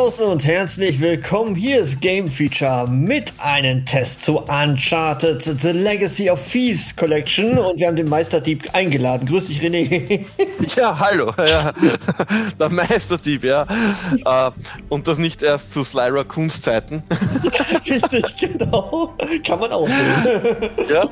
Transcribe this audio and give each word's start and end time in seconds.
Draußen 0.00 0.24
und 0.24 0.46
herzlich 0.46 0.98
willkommen. 0.98 1.54
Hier 1.54 1.80
ist 1.80 2.00
Game 2.00 2.30
Feature 2.30 2.88
mit 2.88 3.34
einem 3.36 3.84
Test 3.84 4.24
zu 4.24 4.38
Uncharted 4.38 5.42
The 5.42 5.72
Legacy 5.72 6.30
of 6.30 6.42
Thieves 6.42 6.96
Collection 6.96 7.58
und 7.58 7.78
wir 7.78 7.86
haben 7.86 7.96
den 7.96 8.08
Meisterdieb 8.08 8.74
eingeladen. 8.74 9.28
Grüß 9.28 9.48
dich, 9.48 9.60
René. 9.60 10.24
Ja, 10.74 10.98
hallo. 10.98 11.34
Ja. 11.36 11.74
Der 12.58 12.70
Meisterdieb, 12.70 13.44
ja. 13.44 13.66
Äh, 14.24 14.50
und 14.88 15.06
das 15.06 15.18
nicht 15.18 15.42
erst 15.42 15.74
zu 15.74 15.84
Sly 15.84 16.08
Raccoons 16.08 16.62
Zeiten. 16.62 17.02
Richtig, 17.86 18.24
genau. 18.38 19.14
Kann 19.46 19.60
man 19.60 19.70
auch 19.70 19.86
sehen. 19.86 20.70
Ja. 20.88 21.10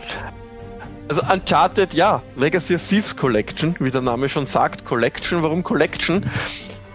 Also 1.08 1.20
Uncharted, 1.30 1.92
ja, 1.92 2.22
Legacy 2.36 2.76
of 2.76 2.88
Thieves 2.88 3.14
Collection, 3.14 3.76
wie 3.80 3.90
der 3.90 4.00
Name 4.00 4.30
schon 4.30 4.46
sagt, 4.46 4.86
Collection. 4.86 5.42
Warum 5.42 5.62
Collection? 5.62 6.24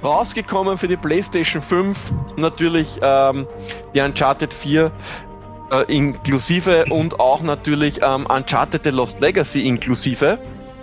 Rausgekommen 0.04 0.78
für 0.78 0.88
die 0.88 0.98
PlayStation 0.98 1.62
5 1.62 2.12
natürlich 2.38 3.00
ähm, 3.02 3.48
die 3.94 4.02
Uncharted 4.02 4.54
4 4.54 4.92
äh, 5.72 5.96
inklusive 5.96 6.86
und 6.90 7.20
auch 7.20 7.42
natürlich 7.42 8.02
ähm, 8.02 8.26
Uncharted 8.28 8.84
The 8.84 8.90
Lost 8.90 9.20
Legacy 9.22 9.66
inklusive. 9.68 10.38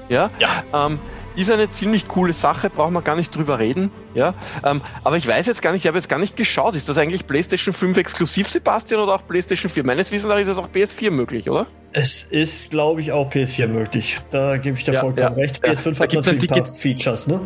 Ja. 0.08 0.30
Ja. 0.38 0.64
Ähm, 0.86 0.98
ist 1.36 1.50
eine 1.50 1.70
ziemlich 1.70 2.08
coole 2.08 2.32
Sache, 2.32 2.68
brauchen 2.70 2.92
wir 2.92 3.02
gar 3.02 3.14
nicht 3.14 3.34
drüber 3.34 3.60
reden. 3.60 3.92
Ja, 4.14 4.34
ähm, 4.64 4.80
aber 5.04 5.16
ich 5.16 5.26
weiß 5.28 5.46
jetzt 5.46 5.62
gar 5.62 5.70
nicht, 5.72 5.84
ich 5.84 5.86
habe 5.88 5.96
jetzt 5.96 6.08
gar 6.08 6.18
nicht 6.18 6.36
geschaut, 6.36 6.74
ist 6.74 6.88
das 6.88 6.98
eigentlich 6.98 7.24
PlayStation 7.28 7.72
5 7.72 7.96
exklusiv, 7.98 8.48
Sebastian, 8.48 9.00
oder 9.00 9.14
auch 9.14 9.26
PlayStation 9.28 9.70
4? 9.70 9.84
Meines 9.86 10.10
Wissens 10.10 10.28
nach 10.28 10.38
ist 10.40 10.48
es 10.48 10.56
auch 10.56 10.68
PS4 10.68 11.12
möglich, 11.12 11.48
oder? 11.48 11.66
Es 11.92 12.24
ist, 12.24 12.70
glaube 12.72 13.00
ich, 13.00 13.12
auch 13.12 13.30
PS4 13.30 13.68
möglich. 13.68 14.18
Da 14.30 14.56
gebe 14.56 14.76
ich 14.76 14.84
dir 14.84 14.94
Ja, 14.94 15.00
vollkommen 15.00 15.20
ja, 15.22 15.28
recht. 15.28 15.60
ja. 15.64 15.72
PS5 15.72 15.94
Da 15.98 16.00
hat 16.02 16.10
gibt's 16.10 16.28
ein 16.28 16.34
natürlich 16.34 16.42
ein 16.42 16.48
paar 16.48 16.64
Ticket- 16.64 16.80
Features, 16.80 17.26
ne? 17.28 17.40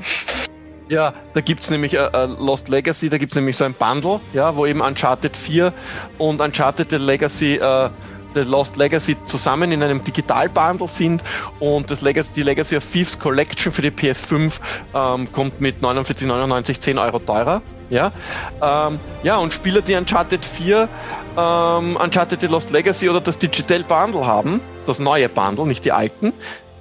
Ja, 0.89 1.15
da 1.33 1.41
gibt's 1.41 1.71
nämlich 1.71 1.95
äh, 1.95 2.05
äh, 2.05 2.27
Lost 2.39 2.69
Legacy, 2.69 3.09
da 3.09 3.17
gibt's 3.17 3.37
nämlich 3.37 3.57
so 3.57 3.65
ein 3.65 3.75
Bundle, 3.75 4.21
ja, 4.35 4.55
wo 4.55 4.67
eben 4.67 4.81
Uncharted 4.83 5.37
4 5.37 5.73
und 6.19 6.41
Uncharted 6.41 6.91
The 6.91 6.97
Legacy, 6.97 7.57
äh, 7.57 7.89
The 8.35 8.41
Lost 8.41 8.77
Legacy 8.77 9.17
zusammen 9.27 9.73
in 9.73 9.83
einem 9.83 10.03
Digital-Bundle 10.05 10.89
sind 10.89 11.23
und 11.61 11.91
das 11.91 12.03
Legacy, 12.03 12.33
die 12.35 12.43
Legacy 12.43 12.77
of 12.77 12.85
Thieves 12.85 13.19
Collection 13.19 13.73
für 13.73 13.81
die 13.81 13.91
PS5 13.91 14.61
ähm, 14.95 15.33
kommt 15.33 15.61
mit 15.61 15.81
49,99 15.81 16.81
10 16.81 16.99
Euro 16.99 17.19
teurer. 17.19 17.63
Ja, 17.91 18.13
ähm, 18.61 18.99
ja, 19.23 19.37
und 19.37 19.53
Spieler, 19.53 19.81
die 19.81 19.95
Uncharted 19.95 20.45
4, 20.45 20.89
ähm, 21.37 21.97
Uncharted 21.97 22.41
The 22.41 22.47
Lost 22.47 22.71
Legacy 22.71 23.09
oder 23.09 23.21
das 23.21 23.39
Digital 23.39 23.85
Bundle 23.85 24.27
haben, 24.27 24.61
das 24.87 24.99
neue 24.99 25.29
Bundle, 25.29 25.67
nicht 25.67 25.85
die 25.85 25.93
alten, 25.93 26.33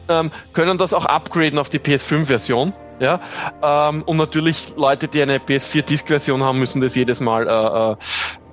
ähm, 0.10 0.32
können 0.54 0.78
das 0.78 0.94
auch 0.94 1.06
upgraden 1.06 1.60
auf 1.60 1.70
die 1.70 1.80
PS5-Version. 1.80 2.74
Ja, 3.04 3.20
ähm, 3.62 4.02
und 4.04 4.16
natürlich 4.16 4.78
Leute, 4.78 5.10
die 5.10 5.22
eine 5.22 5.38
PS4-Disk-Version 5.38 6.42
haben, 6.42 6.58
müssen 6.58 6.80
das 6.80 6.96
jedes 6.96 7.20
Mal 7.20 7.46
äh, 7.50 7.92
äh, 7.92 7.96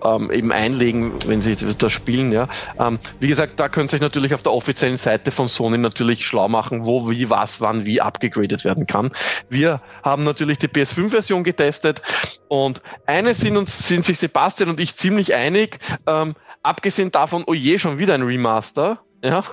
ähm, 0.05 0.29
eben 0.33 0.51
einlegen, 0.51 1.13
wenn 1.27 1.41
sie 1.41 1.55
das 1.55 1.93
spielen. 1.93 2.33
Ja, 2.33 2.49
ähm, 2.81 2.99
wie 3.21 3.29
gesagt, 3.29 3.61
da 3.61 3.69
könnt 3.69 3.93
ihr 3.93 3.99
euch 3.99 4.01
natürlich 4.01 4.35
auf 4.35 4.43
der 4.43 4.53
offiziellen 4.53 4.97
Seite 4.97 5.31
von 5.31 5.47
Sony 5.47 5.79
natürlich 5.79 6.27
schlau 6.27 6.49
machen, 6.49 6.85
wo, 6.85 7.09
wie, 7.09 7.31
was, 7.31 7.61
wann, 7.61 7.85
wie 7.85 8.01
abgegradet 8.01 8.65
werden 8.65 8.89
kann. 8.89 9.13
Wir 9.49 9.81
haben 10.03 10.25
natürlich 10.25 10.59
die 10.59 10.67
PS5-Version 10.67 11.45
getestet 11.45 12.03
und 12.49 12.83
eines 13.07 13.39
sind 13.39 13.57
uns 13.57 13.87
sind 13.87 14.05
sich 14.05 14.19
Sebastian 14.19 14.71
und 14.71 14.81
ich 14.81 14.97
ziemlich 14.97 15.33
einig. 15.33 15.79
Ähm, 16.09 16.35
abgesehen 16.65 17.13
davon, 17.13 17.45
oh 17.47 17.55
je, 17.55 17.79
schon 17.79 17.99
wieder 17.99 18.15
ein 18.15 18.23
Remaster. 18.23 18.99
Ja. 19.23 19.45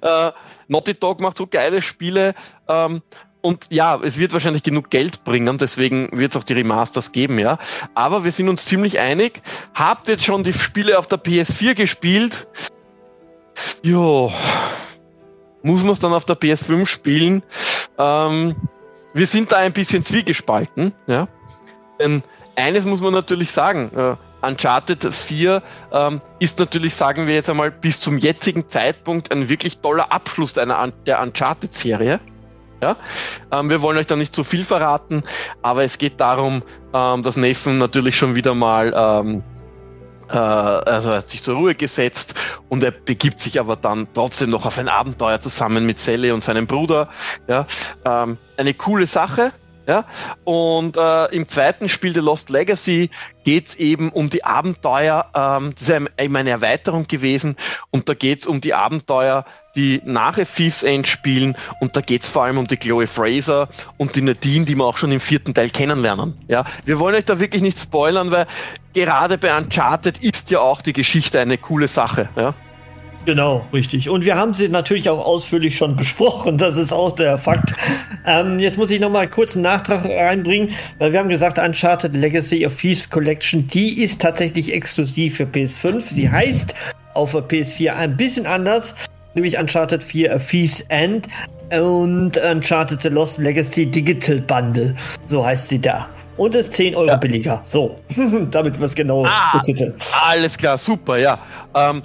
äh, 0.00 0.32
Naughty 0.68 0.94
Dog 0.94 1.20
macht 1.20 1.36
so 1.36 1.46
geile 1.46 1.82
Spiele. 1.82 2.34
Ähm, 2.68 3.02
und 3.46 3.66
ja, 3.70 4.00
es 4.02 4.18
wird 4.18 4.32
wahrscheinlich 4.32 4.64
genug 4.64 4.90
Geld 4.90 5.22
bringen, 5.22 5.56
deswegen 5.56 6.08
wird 6.10 6.32
es 6.32 6.36
auch 6.36 6.42
die 6.42 6.54
Remasters 6.54 7.12
geben, 7.12 7.38
ja. 7.38 7.58
Aber 7.94 8.24
wir 8.24 8.32
sind 8.32 8.48
uns 8.48 8.64
ziemlich 8.64 8.98
einig. 8.98 9.40
Habt 9.72 10.08
jetzt 10.08 10.24
schon 10.24 10.42
die 10.42 10.52
Spiele 10.52 10.98
auf 10.98 11.06
der 11.06 11.22
PS4 11.22 11.74
gespielt? 11.74 12.48
Jo. 13.84 14.32
Muss 15.62 15.84
man 15.84 15.92
es 15.92 16.00
dann 16.00 16.12
auf 16.12 16.24
der 16.24 16.36
PS5 16.36 16.86
spielen? 16.86 17.44
Ähm, 17.98 18.56
wir 19.14 19.28
sind 19.28 19.52
da 19.52 19.58
ein 19.58 19.72
bisschen 19.72 20.04
zwiegespalten, 20.04 20.92
ja. 21.06 21.28
Denn 22.00 22.24
eines 22.56 22.84
muss 22.84 23.00
man 23.00 23.14
natürlich 23.14 23.52
sagen, 23.52 23.92
äh, 23.94 24.16
Uncharted 24.44 25.14
4 25.14 25.62
ähm, 25.92 26.20
ist 26.40 26.58
natürlich, 26.58 26.96
sagen 26.96 27.28
wir 27.28 27.34
jetzt 27.36 27.48
einmal, 27.48 27.70
bis 27.70 28.00
zum 28.00 28.18
jetzigen 28.18 28.68
Zeitpunkt 28.68 29.30
ein 29.30 29.48
wirklich 29.48 29.78
toller 29.78 30.10
Abschluss 30.10 30.58
einer, 30.58 30.90
der 31.06 31.22
Uncharted-Serie. 31.22 32.18
Ja? 32.80 32.96
Ähm, 33.52 33.70
wir 33.70 33.82
wollen 33.82 33.98
euch 33.98 34.06
da 34.06 34.16
nicht 34.16 34.34
zu 34.34 34.44
viel 34.44 34.64
verraten, 34.64 35.22
aber 35.62 35.84
es 35.84 35.98
geht 35.98 36.20
darum, 36.20 36.62
ähm, 36.92 37.22
dass 37.22 37.36
Nathan 37.36 37.78
natürlich 37.78 38.16
schon 38.16 38.34
wieder 38.34 38.54
mal 38.54 38.92
ähm, 38.96 39.42
äh, 40.30 40.36
also 40.36 41.10
hat 41.10 41.28
sich 41.28 41.42
zur 41.42 41.56
Ruhe 41.56 41.74
gesetzt 41.74 42.34
und 42.68 42.82
er 42.82 42.90
begibt 42.90 43.40
sich 43.40 43.60
aber 43.60 43.76
dann 43.76 44.08
trotzdem 44.14 44.50
noch 44.50 44.66
auf 44.66 44.78
ein 44.78 44.88
Abenteuer 44.88 45.40
zusammen 45.40 45.86
mit 45.86 45.98
Sally 45.98 46.32
und 46.32 46.42
seinem 46.42 46.66
Bruder. 46.66 47.08
Ja, 47.48 47.66
ähm, 48.04 48.38
eine 48.56 48.74
coole 48.74 49.06
Sache. 49.06 49.52
Ja, 49.86 50.04
und 50.44 50.96
äh, 50.96 51.26
im 51.26 51.46
zweiten 51.46 51.88
Spiel 51.88 52.12
The 52.12 52.20
Lost 52.20 52.50
Legacy 52.50 53.10
geht's 53.44 53.76
eben 53.76 54.10
um 54.10 54.28
die 54.28 54.44
Abenteuer, 54.44 55.26
ähm, 55.32 55.72
das 55.78 55.88
ist 55.88 55.94
eben 56.18 56.36
eine 56.36 56.50
Erweiterung 56.50 57.06
gewesen. 57.06 57.54
Und 57.90 58.08
da 58.08 58.14
geht's 58.14 58.48
um 58.48 58.60
die 58.60 58.74
Abenteuer, 58.74 59.44
die 59.76 60.02
nach 60.04 60.38
A 60.38 60.44
Thief's 60.44 60.82
End 60.82 61.06
spielen 61.06 61.56
und 61.80 61.96
da 61.96 62.00
geht's 62.00 62.28
vor 62.28 62.44
allem 62.44 62.58
um 62.58 62.66
die 62.66 62.76
Chloe 62.76 63.06
Fraser 63.06 63.68
und 63.96 64.16
die 64.16 64.22
Nadine, 64.22 64.64
die 64.64 64.74
wir 64.74 64.84
auch 64.84 64.96
schon 64.96 65.12
im 65.12 65.20
vierten 65.20 65.54
Teil 65.54 65.70
kennenlernen. 65.70 66.34
Ja, 66.48 66.64
wir 66.84 66.98
wollen 66.98 67.14
euch 67.14 67.26
da 67.26 67.38
wirklich 67.38 67.62
nicht 67.62 67.78
spoilern, 67.78 68.32
weil 68.32 68.46
gerade 68.92 69.38
bei 69.38 69.56
Uncharted 69.56 70.18
ist 70.18 70.50
ja 70.50 70.58
auch 70.60 70.82
die 70.82 70.92
Geschichte 70.92 71.38
eine 71.38 71.58
coole 71.58 71.86
Sache. 71.86 72.28
Ja, 72.34 72.54
Genau, 73.26 73.66
richtig. 73.72 74.08
Und 74.08 74.24
wir 74.24 74.36
haben 74.36 74.54
sie 74.54 74.68
natürlich 74.68 75.08
auch 75.10 75.18
ausführlich 75.26 75.76
schon 75.76 75.96
besprochen. 75.96 76.58
Das 76.58 76.76
ist 76.76 76.92
auch 76.92 77.12
der 77.12 77.38
Fakt. 77.38 77.74
Ähm, 78.24 78.60
jetzt 78.60 78.78
muss 78.78 78.90
ich 78.90 79.00
noch 79.00 79.10
mal 79.10 79.28
kurz 79.28 79.54
einen 79.56 79.64
Nachtrag 79.64 80.04
reinbringen, 80.04 80.70
weil 80.98 81.12
wir 81.12 81.18
haben 81.18 81.28
gesagt, 81.28 81.58
Uncharted 81.58 82.14
Legacy 82.14 82.64
of 82.64 82.76
Thieves 82.80 83.10
Collection, 83.10 83.66
die 83.66 84.00
ist 84.02 84.20
tatsächlich 84.20 84.72
exklusiv 84.72 85.36
für 85.38 85.44
PS5. 85.44 86.00
Sie 86.02 86.30
heißt 86.30 86.74
auf 87.14 87.32
der 87.32 87.42
PS4 87.42 87.94
ein 87.94 88.16
bisschen 88.16 88.46
anders, 88.46 88.94
nämlich 89.34 89.58
Uncharted 89.58 90.04
4 90.04 90.32
A 90.34 90.38
Thieves 90.38 90.82
End 90.88 91.26
und 91.76 92.38
Uncharted 92.38 93.02
The 93.02 93.08
Lost 93.08 93.38
Legacy 93.38 93.86
Digital 93.86 94.40
Bundle. 94.40 94.94
So 95.26 95.44
heißt 95.44 95.68
sie 95.68 95.80
da. 95.80 96.08
Und 96.36 96.54
ist 96.54 96.74
10 96.74 96.94
Euro 96.94 97.06
Ja. 97.08 97.16
billiger. 97.16 97.60
So, 97.64 97.98
damit 98.52 98.78
wir 98.78 98.86
es 98.86 98.94
genau 98.94 99.24
Ah. 99.26 99.60
alles 100.22 100.56
klar, 100.56 100.78
super, 100.78 101.16
ja. 101.16 101.38
Ähm, 101.74 102.02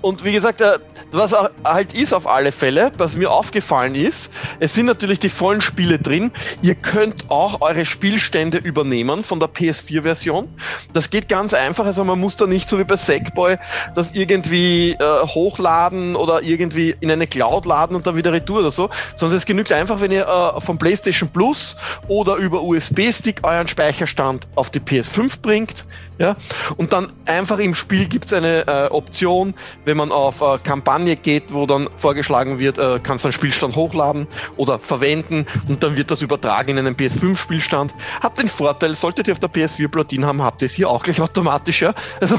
und 0.00 0.24
wie 0.24 0.32
gesagt, 0.32 0.60
äh, 0.60 0.78
was 1.10 1.34
halt 1.64 1.94
ist 1.94 2.12
auf 2.12 2.26
alle 2.26 2.52
Fälle, 2.52 2.92
was 2.98 3.16
mir 3.16 3.30
aufgefallen 3.30 3.94
ist, 3.94 4.30
es 4.60 4.74
sind 4.74 4.86
natürlich 4.86 5.18
die 5.18 5.28
vollen 5.28 5.60
Spiele 5.60 5.98
drin. 5.98 6.30
Ihr 6.62 6.74
könnt 6.74 7.30
auch 7.30 7.60
eure 7.60 7.84
Spielstände 7.84 8.58
übernehmen 8.58 9.24
von 9.24 9.40
der 9.40 9.48
PS4-Version. 9.48 10.48
Das 10.92 11.10
geht 11.10 11.28
ganz 11.28 11.54
einfach, 11.54 11.86
also 11.86 12.04
man 12.04 12.20
muss 12.20 12.36
da 12.36 12.46
nicht 12.46 12.68
so 12.68 12.78
wie 12.78 12.84
bei 12.84 12.96
Sackboy 12.96 13.56
das 13.94 14.12
irgendwie 14.12 14.92
äh, 14.92 15.26
hochladen 15.26 16.14
oder 16.14 16.42
irgendwie 16.42 16.94
in 17.00 17.10
eine 17.10 17.26
Cloud 17.26 17.66
laden 17.66 17.96
und 17.96 18.06
dann 18.06 18.16
wieder 18.16 18.32
retour 18.32 18.60
oder 18.60 18.70
so, 18.70 18.90
sondern 19.14 19.38
es 19.38 19.46
genügt 19.46 19.72
einfach, 19.72 20.00
wenn 20.00 20.12
ihr 20.12 20.26
äh, 20.26 20.60
vom 20.60 20.78
PlayStation 20.78 21.28
Plus 21.30 21.76
oder 22.08 22.36
über 22.36 22.62
USB-Stick 22.62 23.40
euren 23.42 23.68
Speicherstand 23.68 24.46
auf 24.54 24.70
die 24.70 24.80
PS5 24.80 25.40
bringt. 25.40 25.84
Ja, 26.18 26.36
und 26.76 26.92
dann 26.92 27.12
einfach 27.26 27.60
im 27.60 27.76
Spiel 27.76 28.08
gibt 28.08 28.24
es 28.24 28.32
eine 28.32 28.66
äh, 28.66 28.88
Option, 28.90 29.54
wenn 29.84 29.96
man 29.96 30.10
auf 30.10 30.40
äh, 30.40 30.58
Kampagne 30.64 31.14
geht, 31.14 31.54
wo 31.54 31.64
dann 31.64 31.88
vorgeschlagen 31.94 32.58
wird, 32.58 32.76
äh, 32.76 32.98
kannst 33.00 33.22
du 33.22 33.28
einen 33.28 33.34
Spielstand 33.34 33.76
hochladen 33.76 34.26
oder 34.56 34.80
verwenden 34.80 35.46
und 35.68 35.80
dann 35.80 35.96
wird 35.96 36.10
das 36.10 36.20
übertragen 36.20 36.70
in 36.70 36.78
einen 36.78 36.96
PS5-Spielstand. 36.96 37.94
Hat 38.20 38.36
den 38.36 38.48
Vorteil, 38.48 38.96
solltet 38.96 39.28
ihr 39.28 39.32
auf 39.32 39.38
der 39.38 39.48
PS4 39.50 39.86
Plugin 39.86 40.26
haben, 40.26 40.42
habt 40.42 40.60
ihr 40.62 40.66
es 40.66 40.72
hier 40.72 40.90
auch 40.90 41.04
gleich 41.04 41.20
automatisch, 41.20 41.82
ja. 41.82 41.94
Also 42.20 42.34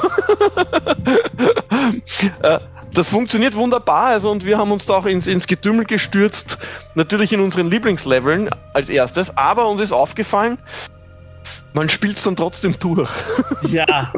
äh, 2.44 2.60
das 2.94 3.08
funktioniert 3.08 3.56
wunderbar, 3.56 4.08
also 4.08 4.30
und 4.30 4.46
wir 4.46 4.58
haben 4.58 4.74
uns 4.74 4.88
da 4.88 4.96
auch 4.96 5.06
ins, 5.06 5.26
ins 5.26 5.48
Getümmel 5.48 5.86
gestürzt, 5.86 6.58
natürlich 6.96 7.32
in 7.32 7.40
unseren 7.40 7.70
Lieblingsleveln 7.70 8.50
als 8.74 8.90
erstes, 8.90 9.38
aber 9.38 9.70
uns 9.70 9.80
ist 9.80 9.94
aufgefallen, 9.94 10.58
man 11.74 11.90
spielt 11.90 12.18
es 12.18 12.24
dann 12.24 12.36
trotzdem 12.36 12.76
durch. 12.80 13.10
Ja, 13.70 14.12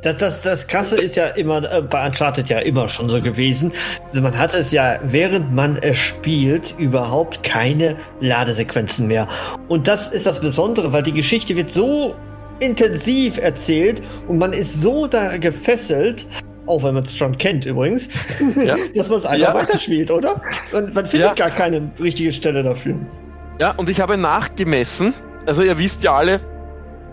das, 0.00 0.16
das, 0.16 0.42
das 0.42 0.66
Krasse 0.68 0.98
ist 1.00 1.16
ja 1.16 1.26
immer, 1.26 1.58
äh, 1.70 1.82
bei 1.82 2.06
Uncharted 2.06 2.48
ja 2.48 2.60
immer 2.60 2.88
schon 2.88 3.08
so 3.08 3.20
gewesen. 3.20 3.72
Also 4.08 4.22
man 4.22 4.38
hat 4.38 4.54
es 4.54 4.70
ja, 4.70 4.98
während 5.02 5.52
man 5.52 5.76
es 5.76 5.98
spielt, 5.98 6.74
überhaupt 6.78 7.42
keine 7.42 7.96
Ladesequenzen 8.20 9.08
mehr. 9.08 9.28
Und 9.68 9.88
das 9.88 10.08
ist 10.08 10.24
das 10.24 10.40
Besondere, 10.40 10.92
weil 10.92 11.02
die 11.02 11.12
Geschichte 11.12 11.56
wird 11.56 11.72
so 11.72 12.14
intensiv 12.60 13.38
erzählt 13.38 14.02
und 14.28 14.38
man 14.38 14.52
ist 14.52 14.80
so 14.80 15.06
da 15.06 15.36
gefesselt, 15.36 16.26
auch 16.66 16.82
wenn 16.82 16.94
man 16.94 17.04
es 17.04 17.16
schon 17.16 17.36
kennt 17.36 17.66
übrigens, 17.66 18.08
ja. 18.56 18.76
dass 18.94 19.08
man 19.08 19.18
es 19.18 19.26
einfach 19.26 19.48
ja. 19.48 19.54
weiterspielt, 19.54 20.10
oder? 20.10 20.40
Und 20.72 20.94
man 20.94 21.06
findet 21.06 21.28
ja. 21.28 21.34
gar 21.34 21.50
keine 21.50 21.90
richtige 22.00 22.32
Stelle 22.32 22.62
dafür. 22.62 22.98
Ja, 23.60 23.72
und 23.72 23.88
ich 23.88 24.00
habe 24.00 24.16
nachgemessen, 24.16 25.12
also 25.44 25.62
ihr 25.62 25.76
wisst 25.78 26.02
ja 26.02 26.14
alle, 26.14 26.40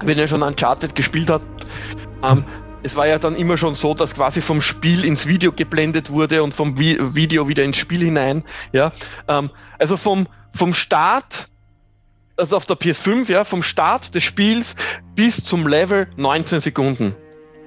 wenn 0.06 0.18
ihr 0.18 0.28
schon 0.28 0.44
Uncharted 0.44 0.96
gespielt 0.96 1.30
habt, 1.30 1.68
ähm, 2.24 2.46
es 2.84 2.96
war 2.96 3.08
ja 3.08 3.18
dann 3.18 3.36
immer 3.36 3.58
schon 3.58 3.76
so, 3.76 3.94
dass 3.94 4.14
quasi 4.14 4.42
vom 4.42 4.62
Spiel 4.62 5.06
ins 5.06 5.28
Video 5.28 5.52
geblendet 5.52 6.10
wurde 6.10 6.44
und 6.44 6.54
vom 6.54 6.78
Vi 6.78 6.98
Video 7.00 7.48
wieder 7.48 7.64
ins 7.64 7.78
Spiel 7.78 8.02
hinein. 8.02 8.44
Ja, 8.74 8.92
ähm, 9.28 9.50
also 9.80 9.98
vom, 9.98 10.28
vom 10.54 10.74
Start, 10.74 11.48
also 12.36 12.58
auf 12.58 12.66
der 12.66 12.78
PS5, 12.78 13.32
ja, 13.32 13.44
vom 13.44 13.64
Start 13.64 14.14
des 14.14 14.24
Spiels 14.24 14.76
bis 15.16 15.44
zum 15.44 15.68
Level 15.68 16.08
19 16.18 16.60
Sekunden. 16.60 17.16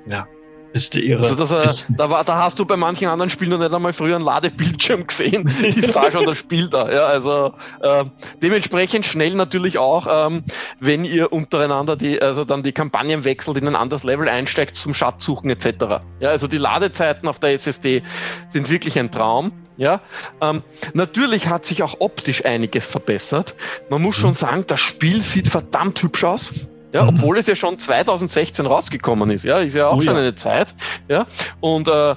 Ja. 0.07 0.27
Ist 0.77 0.95
irre. 0.95 1.23
Also 1.23 1.37
das, 1.37 1.85
äh, 1.85 1.87
da, 1.97 2.11
war, 2.11 2.23
da 2.23 2.37
hast 2.37 2.59
du 2.59 2.67
bei 2.67 2.77
manchen 2.77 3.09
anderen 3.09 3.31
Spielen 3.31 3.53
noch 3.53 3.59
nicht 3.59 3.73
einmal 3.73 3.95
früher 3.95 4.17
einen 4.17 4.27
Ladebildschirm 4.27 5.07
gesehen. 5.07 5.49
ist 5.63 5.97
da 5.97 6.13
schon 6.13 6.27
das 6.27 6.37
Spiel 6.37 6.69
da. 6.69 6.93
Ja, 6.93 7.07
also 7.07 7.55
äh, 7.81 8.05
dementsprechend 8.43 9.07
schnell 9.07 9.35
natürlich 9.37 9.79
auch, 9.79 10.07
ähm, 10.29 10.45
wenn 10.79 11.07
ihr 11.07 11.33
untereinander 11.33 11.97
die, 11.97 12.21
also 12.21 12.45
dann 12.45 12.63
die 12.63 12.73
Kampagnen 12.73 13.25
wechselt, 13.25 13.57
in 13.57 13.67
ein 13.67 13.75
anderes 13.75 14.05
Level 14.05 14.29
einsteigt 14.29 14.77
zum 14.77 14.93
Schatzsuchen 14.93 15.49
etc. 15.49 16.03
Ja, 16.21 16.29
also 16.29 16.47
die 16.47 16.59
Ladezeiten 16.59 17.27
auf 17.27 17.39
der 17.39 17.55
SSD 17.55 18.03
sind 18.51 18.69
wirklich 18.69 18.99
ein 18.99 19.11
Traum. 19.11 19.53
Ja, 19.79 20.03
ähm, 20.43 20.63
natürlich 20.93 21.49
hat 21.49 21.65
sich 21.65 21.83
auch 21.83 22.01
optisch 22.01 22.45
einiges 22.45 22.87
verbessert. 22.87 23.55
Man 23.89 24.03
muss 24.03 24.17
schon 24.17 24.35
sagen, 24.35 24.65
das 24.67 24.81
Spiel 24.81 25.23
sieht 25.23 25.49
verdammt 25.49 26.03
hübsch 26.03 26.25
aus. 26.25 26.53
Ja, 26.97 27.03
mhm. 27.03 27.11
obwohl 27.11 27.37
es 27.37 27.47
ja 27.47 27.55
schon 27.55 27.79
2016 27.79 28.65
rausgekommen 28.65 29.29
ist. 29.29 29.45
Ja, 29.45 29.59
ist 29.59 29.75
ja 29.75 29.89
auch 29.89 29.99
oh, 29.99 30.01
schon 30.01 30.15
ja. 30.15 30.21
eine 30.21 30.35
Zeit. 30.35 30.75
Ja, 31.09 31.27
und 31.61 31.89
äh, 31.89 32.13
äh, 32.13 32.15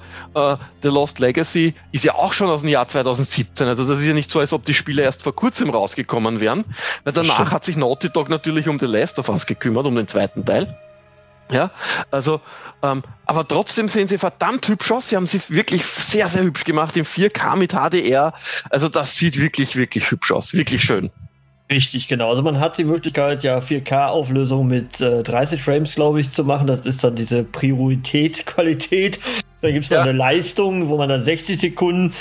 The 0.82 0.88
Lost 0.88 1.20
Legacy 1.20 1.74
ist 1.92 2.06
ja 2.06 2.16
auch 2.16 2.32
schon 2.32 2.50
aus 2.50 2.62
dem 2.62 2.70
Jahr 2.70 2.88
2017. 2.88 3.68
Also 3.68 3.86
das 3.86 4.00
ist 4.00 4.06
ja 4.06 4.14
nicht 4.14 4.32
so, 4.32 4.40
als 4.40 4.54
ob 4.54 4.64
die 4.64 4.74
Spiele 4.74 5.02
erst 5.02 5.22
vor 5.22 5.36
kurzem 5.36 5.70
rausgekommen 5.70 6.40
wären. 6.40 6.64
Weil 7.04 7.12
danach 7.12 7.52
hat 7.52 7.66
sich 7.66 7.76
Naughty 7.76 8.10
Dog 8.10 8.30
natürlich 8.30 8.70
um 8.70 8.80
The 8.80 8.86
Last 8.86 9.20
of 9.20 9.28
Us 9.28 9.46
gekümmert, 9.46 9.86
um 9.86 9.96
den 9.98 10.08
zweiten 10.08 10.46
Teil. 10.46 10.74
Ja, 11.52 11.72
also, 12.10 12.40
ähm, 12.82 13.04
aber 13.26 13.46
trotzdem 13.46 13.90
sehen 13.90 14.08
sie 14.08 14.18
verdammt 14.18 14.66
hübsch 14.66 14.92
aus. 14.94 15.10
Sie 15.10 15.18
haben 15.18 15.28
sie 15.28 15.42
wirklich 15.50 15.86
sehr, 15.86 16.30
sehr 16.30 16.44
hübsch 16.44 16.64
gemacht 16.64 16.96
im 16.96 17.04
4K 17.04 17.58
mit 17.58 17.74
HDR. 17.74 18.34
Also 18.70 18.88
das 18.88 19.18
sieht 19.18 19.38
wirklich, 19.38 19.76
wirklich 19.76 20.10
hübsch 20.10 20.32
aus. 20.32 20.54
Wirklich 20.54 20.82
schön. 20.86 21.12
Richtig, 21.72 22.08
genau. 22.08 22.32
Also 22.32 22.42
man 22.42 22.60
hat 22.60 22.78
die 22.80 22.84
Möglichkeit, 22.84 23.44
ja 23.44 23.60
4K-Auflösung 23.60 24.68
mit 24.68 25.02
äh, 25.02 25.22
30 25.22 25.62
Frames, 25.62 25.94
glaube 25.94 26.20
ich, 26.20 26.32
zu 26.32 26.44
machen. 26.44 26.66
Das 26.66 26.82
ist 26.82 27.04
dann 27.04 27.16
diese 27.16 27.44
Priorität, 27.44 28.46
Qualität. 28.48 29.20
Dann 29.62 29.74
gibt's 29.74 29.92
noch 29.92 29.98
ja. 29.98 30.04
eine 30.04 30.14
Leistung, 30.14 30.90
wo 30.90 30.98
man 30.98 31.10
dann 31.10 31.24
60 31.24 31.60
Sekunden 31.60 32.14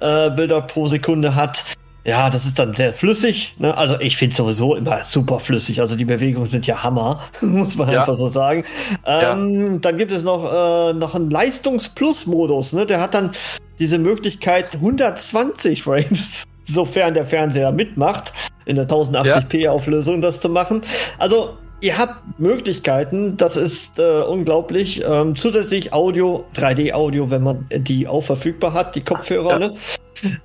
äh, 0.00 0.30
Bilder 0.30 0.60
pro 0.62 0.86
Sekunde 0.86 1.34
hat. 1.34 1.64
Ja, 2.04 2.30
das 2.30 2.46
ist 2.46 2.58
dann 2.58 2.72
sehr 2.72 2.92
flüssig. 2.92 3.54
Ne? 3.58 3.76
Also 3.76 3.98
ich 4.00 4.16
finde 4.16 4.34
sowieso 4.34 4.74
immer 4.74 5.04
super 5.04 5.38
flüssig. 5.38 5.80
Also 5.80 5.96
die 5.96 6.06
Bewegungen 6.06 6.46
sind 6.46 6.66
ja 6.66 6.82
Hammer, 6.82 7.20
muss 7.40 7.76
man 7.76 7.90
ja. 7.90 8.00
einfach 8.00 8.16
so 8.16 8.28
sagen. 8.28 8.64
Ähm, 9.06 9.72
ja. 9.72 9.78
Dann 9.78 9.96
gibt 9.96 10.12
es 10.12 10.24
noch, 10.24 10.44
äh, 10.44 10.92
noch 10.94 11.14
einen 11.14 11.30
Leistungs-Plus-Modus. 11.30 12.72
Ne? 12.72 12.86
Der 12.86 13.00
hat 13.00 13.14
dann 13.14 13.32
diese 13.78 13.98
Möglichkeit 13.98 14.74
120 14.74 15.82
Frames, 15.82 16.44
sofern 16.72 17.14
der 17.14 17.26
Fernseher 17.26 17.72
mitmacht 17.72 18.32
in 18.64 18.76
der 18.76 18.88
1080p 18.88 19.68
Auflösung 19.68 20.20
das 20.20 20.40
zu 20.40 20.48
machen. 20.48 20.82
Also 21.18 21.56
ihr 21.80 21.98
habt 21.98 22.38
Möglichkeiten, 22.38 23.36
das 23.36 23.56
ist 23.56 23.98
äh, 23.98 24.22
unglaublich. 24.22 25.02
Ähm, 25.04 25.34
zusätzlich 25.34 25.92
Audio, 25.92 26.44
3D-Audio, 26.54 27.30
wenn 27.30 27.42
man 27.42 27.66
die 27.74 28.06
auch 28.06 28.22
verfügbar 28.22 28.72
hat, 28.72 28.94
die 28.94 29.02
Kopfhörer. 29.02 29.50
Ja. 29.50 29.58
Ne? 29.58 29.74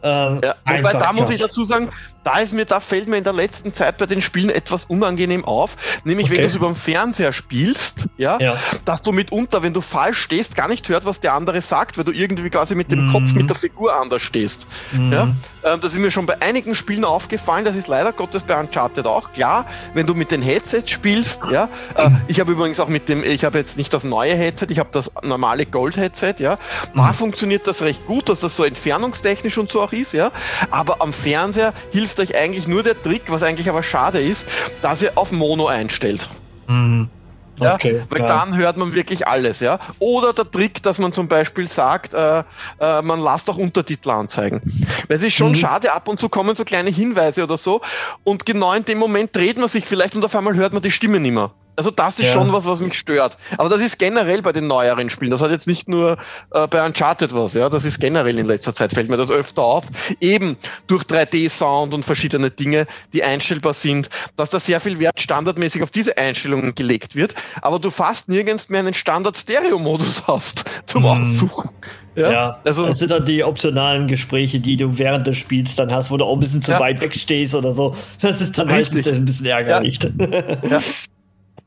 Ähm, 0.04 0.39
ja. 0.44 0.56
Wobei 0.66 0.94
da 0.94 1.13
muss 1.13 1.30
ich 1.30 1.39
dazu 1.39 1.63
sagen, 1.66 1.89
da 2.25 2.39
ist 2.39 2.54
mir, 2.54 2.66
da 2.66 2.80
fällt 2.80 3.07
mir 3.07 3.18
in 3.18 3.24
der 3.24 3.33
letzten 3.33 3.72
Zeit 3.74 4.00
bei 4.00 4.07
den 4.07 4.22
Spielen 4.22 4.50
etwas 4.50 4.86
unangenehm 4.86 5.45
auf, 5.45 5.77
nämlich 6.04 6.25
okay. 6.25 6.38
wenn 6.38 6.42
du 6.42 6.48
es 6.48 6.56
über 6.56 6.68
den 6.68 6.75
Fernseher 6.75 7.31
spielst, 7.31 8.07
ja, 8.18 8.39
ja, 8.39 8.57
dass 8.83 9.04
du 9.04 9.12
mitunter, 9.12 9.62
wenn 9.62 9.74
du 9.74 9.81
falsch 9.81 10.18
stehst, 10.18 10.56
gar 10.56 10.68
nicht 10.68 10.89
hört, 10.89 11.06
was 11.06 11.19
der 11.19 11.33
andere 11.33 11.62
sagt, 11.62 12.00
weil 12.00 12.04
du 12.04 12.12
irgendwie 12.12 12.50
quasi 12.50 12.74
mit 12.74 12.92
dem 12.92 13.10
mm. 13.10 13.12
Kopf 13.12 13.33
mit 13.33 13.48
der 13.48 13.56
Figur 13.56 13.95
anders 13.95 14.24
stehst. 14.24 14.66
Mm. 14.92 15.13
Ja, 15.13 15.36
ähm, 15.63 15.81
das 15.81 15.94
ist 15.94 16.00
mir 16.00 16.10
schon 16.10 16.25
bei 16.25 16.42
einigen 16.42 16.74
Spielen 16.74 17.06
aufgefallen, 17.06 17.63
das 17.63 17.75
ist 17.75 17.88
leider 17.88 18.12
Gottes 18.12 18.42
bei 18.42 18.60
Uncharted 18.60 19.06
auch. 19.06 19.31
Klar, 19.33 19.68
wenn 19.94 20.07
du 20.07 20.16
mit 20.16 20.31
den 20.31 20.42
Headsets 20.42 20.89
spielst, 20.89 21.44
ja, 21.51 21.69
äh, 21.95 22.10
ich 22.28 22.39
habe 22.39 22.54
übrigens 22.54 22.80
auch 22.80 22.89
mit 22.89 23.07
dem, 23.07 23.24
ich 23.24 23.44
habe 23.44 23.60
jetzt 23.60 23.78
nicht 23.78 23.94
das 23.94 24.04
neue 24.04 24.33
Headset, 24.33 24.68
ich 24.69 24.80
habe 24.80 24.89
das 24.92 25.12
normale 25.21 25.68
Gold-Headset, 25.68 26.36
ja, 26.39 26.57
da 26.95 27.12
mm. 27.12 27.13
funktioniert 27.13 27.68
das 27.68 27.83
recht 27.83 28.07
gut, 28.07 28.30
dass 28.30 28.39
das 28.39 28.56
so 28.56 28.63
entfernungstechnisch 28.63 29.60
und 29.60 29.71
so 29.71 29.83
auch 29.83 29.94
ist, 29.94 30.13
ja, 30.13 30.31
aber 30.71 31.04
am 31.04 31.13
Fernseher 31.13 31.71
hilft 31.92 32.15
hilft 32.16 32.20
euch 32.20 32.38
eigentlich 32.38 32.68
nur 32.68 32.84
der 32.84 33.02
Trick, 33.02 33.24
was 33.28 33.44
eigentlich 33.44 33.70
aber 33.70 33.84
schade 33.84 34.22
ist, 34.22 34.46
dass 34.82 35.02
ihr 35.02 35.12
auf 35.16 35.32
Mono 35.32 35.68
einstellt. 35.68 36.30
Mhm. 36.68 37.10
Ja, 37.58 37.76
okay, 37.76 38.04
weil 38.10 38.20
ja. 38.20 38.28
dann 38.28 38.58
hört 38.58 38.76
man 38.76 38.94
wirklich 38.94 39.28
alles, 39.28 39.62
ja. 39.62 39.80
Oder 40.00 40.34
der 40.34 40.52
Trick, 40.52 40.84
dass 40.84 40.98
man 40.98 41.14
zum 41.14 41.30
Beispiel 41.30 41.70
sagt, 41.70 42.14
äh, 42.14 42.40
äh, 42.82 43.02
man 43.02 43.22
lasst 43.22 43.50
auch 43.50 43.56
Untertitel 43.56 44.10
anzeigen. 44.10 44.62
Weil 45.08 45.18
es 45.18 45.24
ist 45.24 45.36
schon 45.36 45.52
mhm. 45.52 45.56
schade, 45.56 45.94
ab 45.94 46.10
und 46.10 46.20
zu 46.20 46.28
kommen 46.28 46.54
so 46.58 46.66
kleine 46.66 46.90
Hinweise 46.90 47.44
oder 47.44 47.58
so 47.58 47.80
und 48.26 48.46
genau 48.46 48.74
in 48.74 48.84
dem 48.84 48.98
Moment 48.98 49.34
dreht 49.34 49.58
man 49.58 49.70
sich 49.70 49.86
vielleicht 49.86 50.16
und 50.16 50.26
auf 50.26 50.36
einmal 50.36 50.56
hört 50.56 50.74
man 50.74 50.84
die 50.84 50.92
Stimme 50.92 51.22
nicht 51.22 51.32
mehr. 51.32 51.52
Also 51.75 51.92
das 51.92 52.19
ist 52.19 52.27
ja. 52.27 52.33
schon 52.33 52.54
was, 52.54 52.66
was 52.66 52.80
mich 52.80 52.98
stört. 52.98 53.38
Aber 53.57 53.69
das 53.69 53.81
ist 53.81 54.00
generell 54.00 54.42
bei 54.42 54.54
den 54.54 54.68
neueren 54.68 55.10
Spielen. 55.10 55.31
Das 55.31 55.42
hat 55.42 55.51
jetzt 55.51 55.68
nicht 55.68 55.90
nur 55.90 56.18
äh, 56.52 56.68
bei 56.68 56.85
Uncharted 56.85 57.33
was, 57.33 57.54
ja. 57.54 57.69
Das 57.69 57.85
ist 57.85 58.00
generell 58.00 58.38
in 58.38 58.47
letzter 58.47 58.73
Zeit, 58.73 58.94
fällt 58.94 59.09
mir 59.09 59.18
das 59.18 59.30
öfter 59.30 59.64
auf. 59.64 59.85
Eben 60.19 60.57
durch 60.88 61.04
3D-Sound 61.04 61.94
und 61.94 62.04
verschiedene 62.04 62.52
Dinge, 62.52 62.88
die 63.14 63.23
einstellbar 63.23 63.73
sind, 63.73 64.09
dass 64.35 64.50
da 64.50 64.59
sehr 64.59 64.80
viel 64.80 65.00
Wert 65.00 65.19
standardmäßig 65.19 65.83
auf 65.83 65.92
diese 65.92 66.18
Einstellungen 66.18 66.76
gelegt 66.76 67.16
wird, 67.16 67.35
aber 67.61 67.80
du 67.80 67.90
fast 67.90 68.30
nirgends 68.30 68.69
mehr 68.69 68.80
einen 68.80 68.94
Standard-Stereo-Modus 68.94 70.28
hast 70.28 70.66
zum 70.85 71.04
mhm. 71.04 71.09
Aussuchen. 71.09 71.69
Ja, 72.16 72.31
ja, 72.31 72.59
also 72.64 72.85
das 72.85 73.00
sind 73.00 73.11
dann 73.11 73.26
die 73.26 73.44
optionalen 73.44 74.07
Gespräche, 74.07 74.61
die 74.61 74.78
du 74.78 74.97
während 74.97 75.28
des 75.28 75.38
Spiels 75.38 75.76
dann 75.76 75.92
hast, 75.92 76.11
wo 76.11 76.18
du 76.18 76.23
auch 76.23 76.33
ein 76.33 76.40
bisschen 76.40 76.61
zu 76.61 76.71
ja. 76.71 76.80
weit 76.80 77.02
weg 77.02 77.14
stehst 77.14 77.56
oder 77.56 77.73
so. 77.73 77.94
Das 78.21 78.40
ist 78.40 78.57
dann 78.57 78.68
meistens 78.68 79.06
ein 79.07 79.26
bisschen 79.26 79.47
ärgerlich. 79.47 80.00
Ja. 80.02 80.69
ja. 80.69 80.80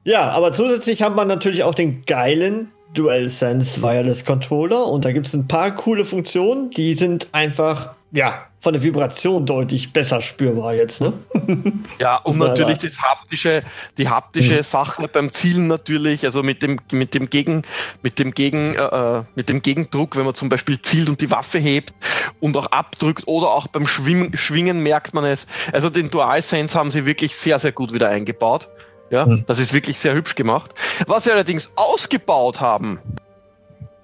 Ja, 0.04 0.30
aber 0.30 0.52
zusätzlich 0.52 1.02
hat 1.02 1.14
man 1.14 1.28
natürlich 1.28 1.62
auch 1.64 1.74
den 1.74 2.04
geilen 2.06 2.72
DualSense 2.94 3.82
Wireless 3.82 4.24
Controller 4.24 4.86
und 4.86 5.04
da 5.04 5.12
gibt 5.12 5.26
es 5.26 5.34
ein 5.34 5.46
paar 5.46 5.74
coole 5.74 6.04
Funktionen, 6.04 6.70
die 6.70 6.94
sind 6.94 7.28
einfach, 7.32 7.94
ja, 8.12 8.46
von 8.60 8.72
der 8.72 8.82
Vibration 8.82 9.46
deutlich 9.46 9.92
besser 9.92 10.20
spürbar 10.20 10.74
jetzt, 10.74 11.00
ne? 11.00 11.12
Ja, 12.00 12.16
und 12.16 12.38
natürlich 12.38 12.78
das 12.78 12.98
haptische, 12.98 13.62
die 13.98 14.08
haptische 14.08 14.56
mhm. 14.56 14.62
Sache 14.64 15.08
beim 15.08 15.32
Zielen 15.32 15.68
natürlich, 15.68 16.24
also 16.24 16.42
mit 16.42 16.62
dem, 16.62 16.80
mit 16.90 17.14
dem 17.14 17.30
Gegen, 17.30 17.62
mit 18.02 18.18
dem 18.18 18.32
Gegen, 18.32 18.74
äh, 18.74 18.82
äh, 18.82 19.22
mit 19.36 19.48
dem 19.48 19.62
Gegendruck, 19.62 20.16
wenn 20.16 20.24
man 20.24 20.34
zum 20.34 20.48
Beispiel 20.48 20.80
zielt 20.82 21.08
und 21.08 21.20
die 21.20 21.30
Waffe 21.30 21.58
hebt 21.58 21.94
und 22.40 22.56
auch 22.56 22.66
abdrückt 22.66 23.28
oder 23.28 23.48
auch 23.48 23.68
beim 23.68 23.86
Schwingen, 23.86 24.36
Schwingen 24.36 24.82
merkt 24.82 25.14
man 25.14 25.24
es. 25.24 25.46
Also 25.72 25.88
den 25.88 26.10
DualSense 26.10 26.76
haben 26.76 26.90
sie 26.90 27.06
wirklich 27.06 27.36
sehr, 27.36 27.60
sehr 27.60 27.72
gut 27.72 27.92
wieder 27.92 28.08
eingebaut. 28.08 28.68
Ja, 29.10 29.24
hm. 29.26 29.44
das 29.46 29.58
ist 29.58 29.72
wirklich 29.72 29.98
sehr 29.98 30.14
hübsch 30.14 30.34
gemacht. 30.34 30.74
Was 31.06 31.24
sie 31.24 31.32
allerdings 31.32 31.70
ausgebaut 31.76 32.60
haben, 32.60 33.00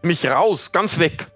mich 0.02 0.26
raus, 0.26 0.72
ganz 0.72 0.98
weg, 0.98 1.26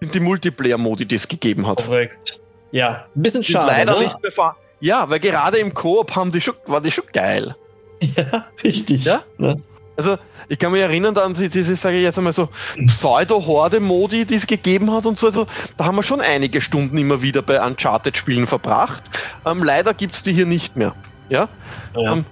sind 0.00 0.14
die 0.14 0.20
Multiplayer-Modi, 0.20 1.06
die 1.06 1.16
es 1.16 1.28
gegeben 1.28 1.66
hat. 1.66 1.84
Korrekt. 1.84 2.40
Ja, 2.70 3.06
ein 3.14 3.22
bisschen 3.22 3.44
schade. 3.44 3.66
Leider 3.66 3.94
ne? 3.94 4.04
nicht 4.04 4.22
mehr 4.22 4.32
ja, 4.80 5.08
weil 5.10 5.18
gerade 5.18 5.58
im 5.58 5.74
Koop 5.74 6.14
haben 6.14 6.30
die 6.30 6.40
schon, 6.40 6.54
war 6.66 6.80
die 6.80 6.90
schon 6.90 7.04
geil. 7.12 7.54
Ja, 8.00 8.46
richtig. 8.62 9.04
Ja? 9.04 9.22
Ne? 9.38 9.60
Also, 9.96 10.18
ich 10.48 10.56
kann 10.60 10.70
mich 10.70 10.80
erinnern 10.80 11.18
an 11.18 11.34
diese, 11.34 11.74
sage 11.74 11.96
ich 11.96 12.04
jetzt 12.04 12.16
einmal 12.16 12.32
so, 12.32 12.48
Pseudo-Horde-Modi, 12.86 14.24
die 14.24 14.36
es 14.36 14.46
gegeben 14.46 14.92
hat 14.92 15.04
und 15.04 15.18
so. 15.18 15.26
Also, 15.26 15.48
da 15.76 15.86
haben 15.86 15.96
wir 15.96 16.04
schon 16.04 16.20
einige 16.20 16.60
Stunden 16.60 16.96
immer 16.96 17.20
wieder 17.22 17.42
bei 17.42 17.60
Uncharted-Spielen 17.60 18.46
verbracht. 18.46 19.02
Ähm, 19.44 19.64
leider 19.64 19.94
gibt's 19.94 20.22
die 20.22 20.32
hier 20.32 20.46
nicht 20.46 20.76
mehr. 20.76 20.94
Ja. 21.28 21.48
ja. 21.96 22.12
Ähm, 22.12 22.24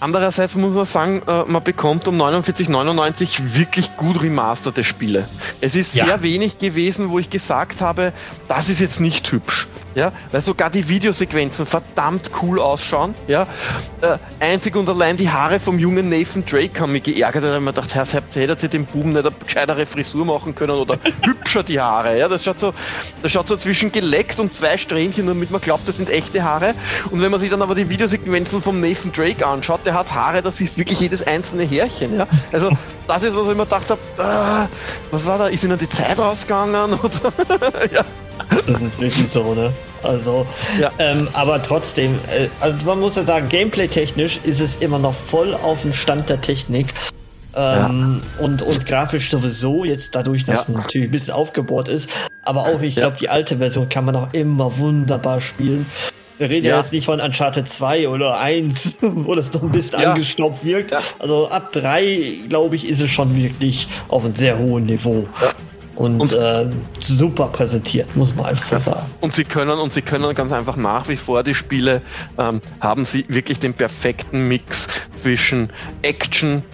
Andererseits 0.00 0.54
muss 0.54 0.74
man 0.74 0.84
sagen, 0.84 1.22
äh, 1.26 1.44
man 1.46 1.62
bekommt 1.62 2.08
um 2.08 2.20
49,99 2.20 3.56
wirklich 3.56 3.96
gut 3.96 4.22
remasterte 4.22 4.84
Spiele. 4.84 5.28
Es 5.60 5.74
ist 5.74 5.94
ja. 5.94 6.04
sehr 6.04 6.22
wenig 6.22 6.58
gewesen, 6.58 7.10
wo 7.10 7.18
ich 7.18 7.30
gesagt 7.30 7.80
habe, 7.80 8.12
das 8.48 8.68
ist 8.68 8.80
jetzt 8.80 9.00
nicht 9.00 9.30
hübsch. 9.32 9.68
Ja, 9.94 10.12
weil 10.32 10.40
sogar 10.40 10.70
die 10.70 10.88
Videosequenzen 10.88 11.66
verdammt 11.66 12.30
cool 12.42 12.60
ausschauen. 12.60 13.14
Ja, 13.28 13.46
äh, 14.00 14.18
einzig 14.40 14.74
und 14.74 14.88
allein 14.88 15.16
die 15.16 15.30
Haare 15.30 15.60
vom 15.60 15.78
jungen 15.78 16.08
Nathan 16.08 16.44
Drake 16.44 16.80
haben 16.80 16.92
mich 16.92 17.04
geärgert, 17.04 17.44
da 17.44 17.54
ich 17.54 17.60
mir 17.60 17.72
gedacht, 17.72 17.94
Herr, 17.94 18.04
hättet 18.04 18.62
ihr 18.64 18.68
dem 18.68 18.86
Buben 18.86 19.12
nicht 19.12 19.24
eine 19.24 19.34
gescheitere 19.44 19.86
Frisur 19.86 20.24
machen 20.24 20.54
können 20.54 20.72
oder 20.72 20.98
hübscher 21.44 21.62
die 21.62 21.80
Haare. 21.80 22.18
Ja, 22.18 22.28
das 22.28 22.44
schaut 22.44 22.58
so, 22.58 22.72
das 23.22 23.32
schaut 23.32 23.48
so 23.48 23.56
zwischen 23.56 23.92
geleckt 23.92 24.40
und 24.40 24.54
zwei 24.54 24.78
Strähnchen, 24.78 25.26
damit 25.26 25.50
man 25.50 25.60
glaubt, 25.60 25.86
das 25.86 25.98
sind 25.98 26.10
echte 26.10 26.42
Haare. 26.42 26.74
Und 27.10 27.20
wenn 27.20 27.30
man 27.30 27.38
sich 27.38 27.50
dann 27.50 27.60
aber 27.62 27.74
die 27.74 27.88
Videosequenzen 27.88 28.62
vom 28.62 28.80
Nathan 28.80 29.12
Drake 29.12 29.46
anschaut, 29.46 29.80
der 29.84 29.94
hat 29.94 30.12
Haare, 30.12 30.40
das 30.42 30.60
ist 30.60 30.78
wirklich 30.78 31.00
jedes 31.00 31.22
einzelne 31.22 31.64
Härchen. 31.64 32.16
Ja? 32.16 32.26
Also 32.52 32.70
das 33.06 33.22
ist, 33.22 33.36
was 33.36 33.46
ich 33.46 33.52
immer 33.52 33.64
gedacht 33.64 33.90
habe, 33.90 34.00
ah, 34.18 34.68
was 35.10 35.26
war 35.26 35.38
da? 35.38 35.48
Ist 35.48 35.64
ihnen 35.64 35.78
die 35.78 35.88
Zeit 35.88 36.18
ausgegangen? 36.18 36.94
Oder? 37.02 37.92
ja. 37.92 38.04
Das 38.48 38.80
ist 38.80 38.98
wirklich 38.98 39.30
so, 39.30 39.54
ne? 39.54 39.72
Also, 40.02 40.44
ja. 40.78 40.90
ähm, 40.98 41.28
aber 41.32 41.62
trotzdem, 41.62 42.18
äh, 42.30 42.48
also 42.60 42.84
man 42.84 43.00
muss 43.00 43.16
ja 43.16 43.24
sagen, 43.24 43.48
gameplay-technisch 43.48 44.40
ist 44.42 44.60
es 44.60 44.76
immer 44.76 44.98
noch 44.98 45.14
voll 45.14 45.54
auf 45.54 45.82
dem 45.82 45.92
Stand 45.92 46.28
der 46.28 46.40
Technik. 46.40 46.92
Ähm, 47.56 48.20
ja. 48.38 48.44
und, 48.44 48.62
und 48.62 48.86
grafisch 48.86 49.30
sowieso, 49.30 49.84
jetzt 49.84 50.14
dadurch, 50.14 50.44
dass 50.44 50.66
ja. 50.66 50.74
es 50.74 50.76
natürlich 50.76 51.08
ein 51.08 51.12
bisschen 51.12 51.34
aufgebohrt 51.34 51.88
ist. 51.88 52.10
Aber 52.42 52.62
auch, 52.62 52.80
ich 52.80 52.96
glaube, 52.96 53.16
die 53.18 53.28
alte 53.28 53.58
Version 53.58 53.88
kann 53.88 54.04
man 54.04 54.16
auch 54.16 54.28
immer 54.32 54.78
wunderbar 54.78 55.40
spielen. 55.40 55.86
Wir 56.38 56.50
reden 56.50 56.66
ja. 56.66 56.72
ja, 56.72 56.78
jetzt 56.78 56.92
nicht 56.92 57.04
von 57.06 57.20
Uncharted 57.20 57.68
2 57.68 58.08
oder 58.08 58.38
1, 58.38 58.98
wo 59.00 59.34
das 59.34 59.52
noch 59.52 59.62
ein 59.62 59.70
bisschen 59.70 60.00
ja. 60.00 60.12
angestopft 60.12 60.64
wirkt. 60.64 60.90
Ja. 60.90 61.00
Also 61.20 61.48
ab 61.48 61.72
3, 61.72 62.40
glaube 62.48 62.74
ich, 62.74 62.88
ist 62.88 63.00
es 63.00 63.10
schon 63.10 63.36
wirklich 63.36 63.88
auf 64.08 64.24
einem 64.24 64.34
sehr 64.34 64.58
hohen 64.58 64.86
Niveau. 64.86 65.28
Und, 65.94 66.20
und 66.20 66.32
äh, 66.32 66.66
super 67.00 67.48
präsentiert, 67.48 68.16
muss 68.16 68.34
man 68.34 68.46
einfach 68.46 68.64
so 68.64 68.78
sagen. 68.78 69.06
Und 69.20 69.32
sie 69.32 69.44
können 69.44 69.78
und 69.78 69.92
sie 69.92 70.02
können 70.02 70.34
ganz 70.34 70.50
einfach 70.50 70.76
nach 70.76 71.08
wie 71.08 71.14
vor 71.14 71.44
die 71.44 71.54
Spiele 71.54 72.02
ähm, 72.36 72.60
haben 72.80 73.04
sie 73.04 73.24
wirklich 73.28 73.60
den 73.60 73.74
perfekten 73.74 74.48
Mix 74.48 74.88
zwischen 75.14 75.70
Action, 76.02 76.64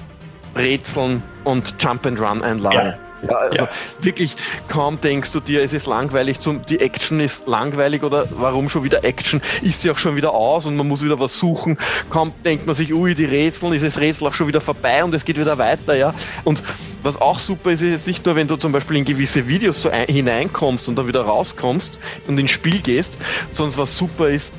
Rätseln 0.56 1.22
und 1.44 1.74
Jump 1.80 2.06
and 2.06 2.20
Run 2.20 2.42
Einlagen. 2.42 2.94
Ja, 3.22 3.36
also 3.36 3.56
ja. 3.56 3.68
wirklich 4.00 4.34
kaum 4.68 5.00
denkst 5.00 5.32
du 5.32 5.40
dir, 5.40 5.62
es 5.62 5.72
ist 5.72 5.86
langweilig, 5.86 6.40
zum, 6.40 6.64
die 6.66 6.80
Action 6.80 7.20
ist 7.20 7.46
langweilig 7.46 8.02
oder 8.02 8.26
warum 8.30 8.68
schon 8.68 8.84
wieder 8.84 9.04
Action, 9.04 9.42
ist 9.62 9.82
sie 9.82 9.90
auch 9.90 9.98
schon 9.98 10.16
wieder 10.16 10.32
aus 10.32 10.66
und 10.66 10.76
man 10.76 10.88
muss 10.88 11.04
wieder 11.04 11.20
was 11.20 11.38
suchen. 11.38 11.76
Kaum 12.08 12.32
denkt 12.44 12.66
man 12.66 12.74
sich, 12.74 12.92
ui, 12.94 13.14
die 13.14 13.24
Rätsel, 13.24 13.74
ist 13.74 13.84
das 13.84 13.98
Rätsel 13.98 14.28
auch 14.28 14.34
schon 14.34 14.48
wieder 14.48 14.60
vorbei 14.60 15.04
und 15.04 15.14
es 15.14 15.24
geht 15.24 15.38
wieder 15.38 15.58
weiter, 15.58 15.94
ja. 15.94 16.14
Und 16.44 16.62
was 17.02 17.20
auch 17.20 17.38
super 17.38 17.70
ist, 17.72 17.82
ist 17.82 17.90
jetzt 17.90 18.06
nicht 18.06 18.24
nur, 18.24 18.36
wenn 18.36 18.48
du 18.48 18.56
zum 18.56 18.72
Beispiel 18.72 18.96
in 18.96 19.04
gewisse 19.04 19.46
Videos 19.48 19.82
so 19.82 19.90
ein, 19.90 20.06
hineinkommst 20.06 20.88
und 20.88 20.96
dann 20.96 21.06
wieder 21.06 21.22
rauskommst 21.22 22.00
und 22.26 22.38
ins 22.38 22.50
Spiel 22.50 22.80
gehst, 22.80 23.18
sondern 23.50 23.78
was 23.78 23.96
super 23.96 24.28
ist, 24.28 24.54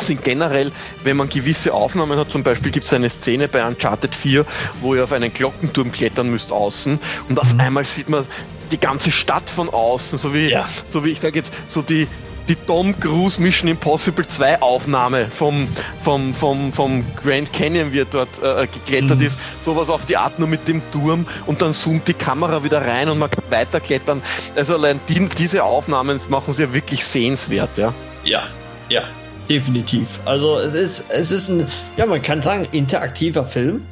sind 0.00 0.24
generell, 0.24 0.72
wenn 1.04 1.16
man 1.16 1.28
gewisse 1.28 1.72
Aufnahmen 1.72 2.18
hat, 2.18 2.30
zum 2.30 2.42
Beispiel 2.42 2.70
gibt 2.70 2.86
es 2.86 2.92
eine 2.92 3.10
Szene 3.10 3.48
bei 3.48 3.66
Uncharted 3.66 4.14
4, 4.14 4.44
wo 4.80 4.94
ihr 4.94 5.04
auf 5.04 5.12
einen 5.12 5.32
Glockenturm 5.32 5.92
klettern 5.92 6.30
müsst 6.30 6.52
außen 6.52 6.98
und 7.28 7.40
auf 7.40 7.52
mhm. 7.54 7.60
einmal 7.60 7.84
sieht 7.84 8.08
man 8.08 8.26
die 8.70 8.78
ganze 8.78 9.10
Stadt 9.10 9.48
von 9.48 9.68
außen, 9.68 10.18
so 10.18 10.34
wie, 10.34 10.48
ja. 10.50 10.64
so 10.88 11.04
wie 11.04 11.10
ich 11.10 11.20
sage 11.20 11.38
jetzt, 11.38 11.52
so 11.68 11.82
die, 11.82 12.08
die 12.48 12.54
Tom 12.54 12.98
Cruise 13.00 13.40
Mission 13.40 13.70
Impossible 13.70 14.26
2 14.26 14.62
Aufnahme 14.62 15.28
vom, 15.30 15.68
vom, 16.02 16.34
vom, 16.34 16.72
vom 16.72 17.04
Grand 17.22 17.52
Canyon, 17.52 17.92
wie 17.92 18.00
er 18.00 18.06
dort 18.06 18.28
äh, 18.42 18.66
geklettert 18.66 19.18
mhm. 19.18 19.26
ist, 19.26 19.38
sowas 19.64 19.88
auf 19.88 20.06
die 20.06 20.16
Art 20.16 20.38
nur 20.38 20.48
mit 20.48 20.66
dem 20.68 20.82
Turm 20.90 21.26
und 21.46 21.62
dann 21.62 21.72
zoomt 21.72 22.06
die 22.08 22.14
Kamera 22.14 22.62
wieder 22.62 22.84
rein 22.84 23.08
und 23.08 23.18
man 23.18 23.30
kann 23.30 23.44
weiterklettern. 23.50 24.22
Also 24.54 24.74
allein 24.74 25.00
die, 25.08 25.28
diese 25.28 25.64
Aufnahmen 25.64 26.20
machen 26.28 26.54
sie 26.54 26.64
ja 26.64 26.72
wirklich 26.72 27.04
sehenswert, 27.04 27.76
ja. 27.76 27.92
Ja, 28.24 28.48
ja. 28.88 29.02
Definitiv. 29.48 30.20
Also 30.24 30.58
es 30.58 30.74
ist, 30.74 31.06
es 31.08 31.30
ist 31.30 31.48
ein, 31.48 31.66
ja, 31.96 32.06
man 32.06 32.22
kann 32.22 32.42
sagen, 32.42 32.66
interaktiver 32.72 33.44
Film, 33.44 33.82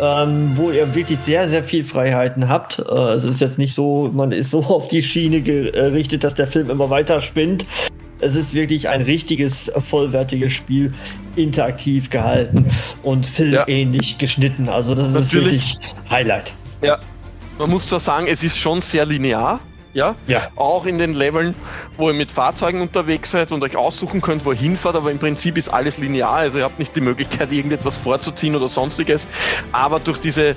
ähm, 0.00 0.52
wo 0.54 0.70
ihr 0.70 0.94
wirklich 0.94 1.18
sehr, 1.20 1.48
sehr 1.48 1.64
viel 1.64 1.84
Freiheiten 1.84 2.48
habt. 2.48 2.78
Äh, 2.78 3.12
es 3.12 3.24
ist 3.24 3.40
jetzt 3.40 3.58
nicht 3.58 3.74
so, 3.74 4.10
man 4.12 4.32
ist 4.32 4.50
so 4.50 4.58
auf 4.64 4.88
die 4.88 5.02
Schiene 5.02 5.40
gerichtet, 5.40 6.24
dass 6.24 6.34
der 6.34 6.46
Film 6.46 6.70
immer 6.70 6.90
weiter 6.90 7.20
spinnt. 7.20 7.66
Es 8.20 8.36
ist 8.36 8.54
wirklich 8.54 8.88
ein 8.88 9.02
richtiges, 9.02 9.70
vollwertiges 9.84 10.52
Spiel, 10.52 10.94
interaktiv 11.36 12.10
gehalten 12.10 12.66
und 13.02 13.26
filmähnlich 13.26 14.12
ja. 14.12 14.18
geschnitten. 14.18 14.68
Also 14.68 14.94
das 14.94 15.10
Natürlich. 15.10 15.26
ist 15.26 15.34
wirklich 15.34 15.76
Highlight. 16.10 16.54
Ja, 16.80 17.00
man 17.58 17.70
muss 17.70 17.86
zwar 17.86 18.00
sagen, 18.00 18.26
es 18.28 18.42
ist 18.42 18.56
schon 18.56 18.80
sehr 18.80 19.04
linear, 19.04 19.60
ja? 19.94 20.16
ja. 20.26 20.50
Auch 20.56 20.84
in 20.86 20.98
den 20.98 21.14
Leveln, 21.14 21.54
wo 21.96 22.08
ihr 22.10 22.14
mit 22.14 22.30
Fahrzeugen 22.30 22.80
unterwegs 22.80 23.30
seid 23.30 23.52
und 23.52 23.62
euch 23.62 23.76
aussuchen 23.76 24.20
könnt, 24.20 24.44
wo 24.44 24.52
ihr 24.52 24.58
hinfahrt, 24.58 24.96
aber 24.96 25.10
im 25.10 25.18
Prinzip 25.18 25.56
ist 25.56 25.68
alles 25.68 25.98
linear, 25.98 26.34
also 26.34 26.58
ihr 26.58 26.64
habt 26.64 26.78
nicht 26.78 26.94
die 26.94 27.00
Möglichkeit, 27.00 27.52
irgendetwas 27.52 27.96
vorzuziehen 27.96 28.54
oder 28.54 28.68
sonstiges. 28.68 29.26
Aber 29.72 30.00
durch 30.00 30.20
diese 30.20 30.56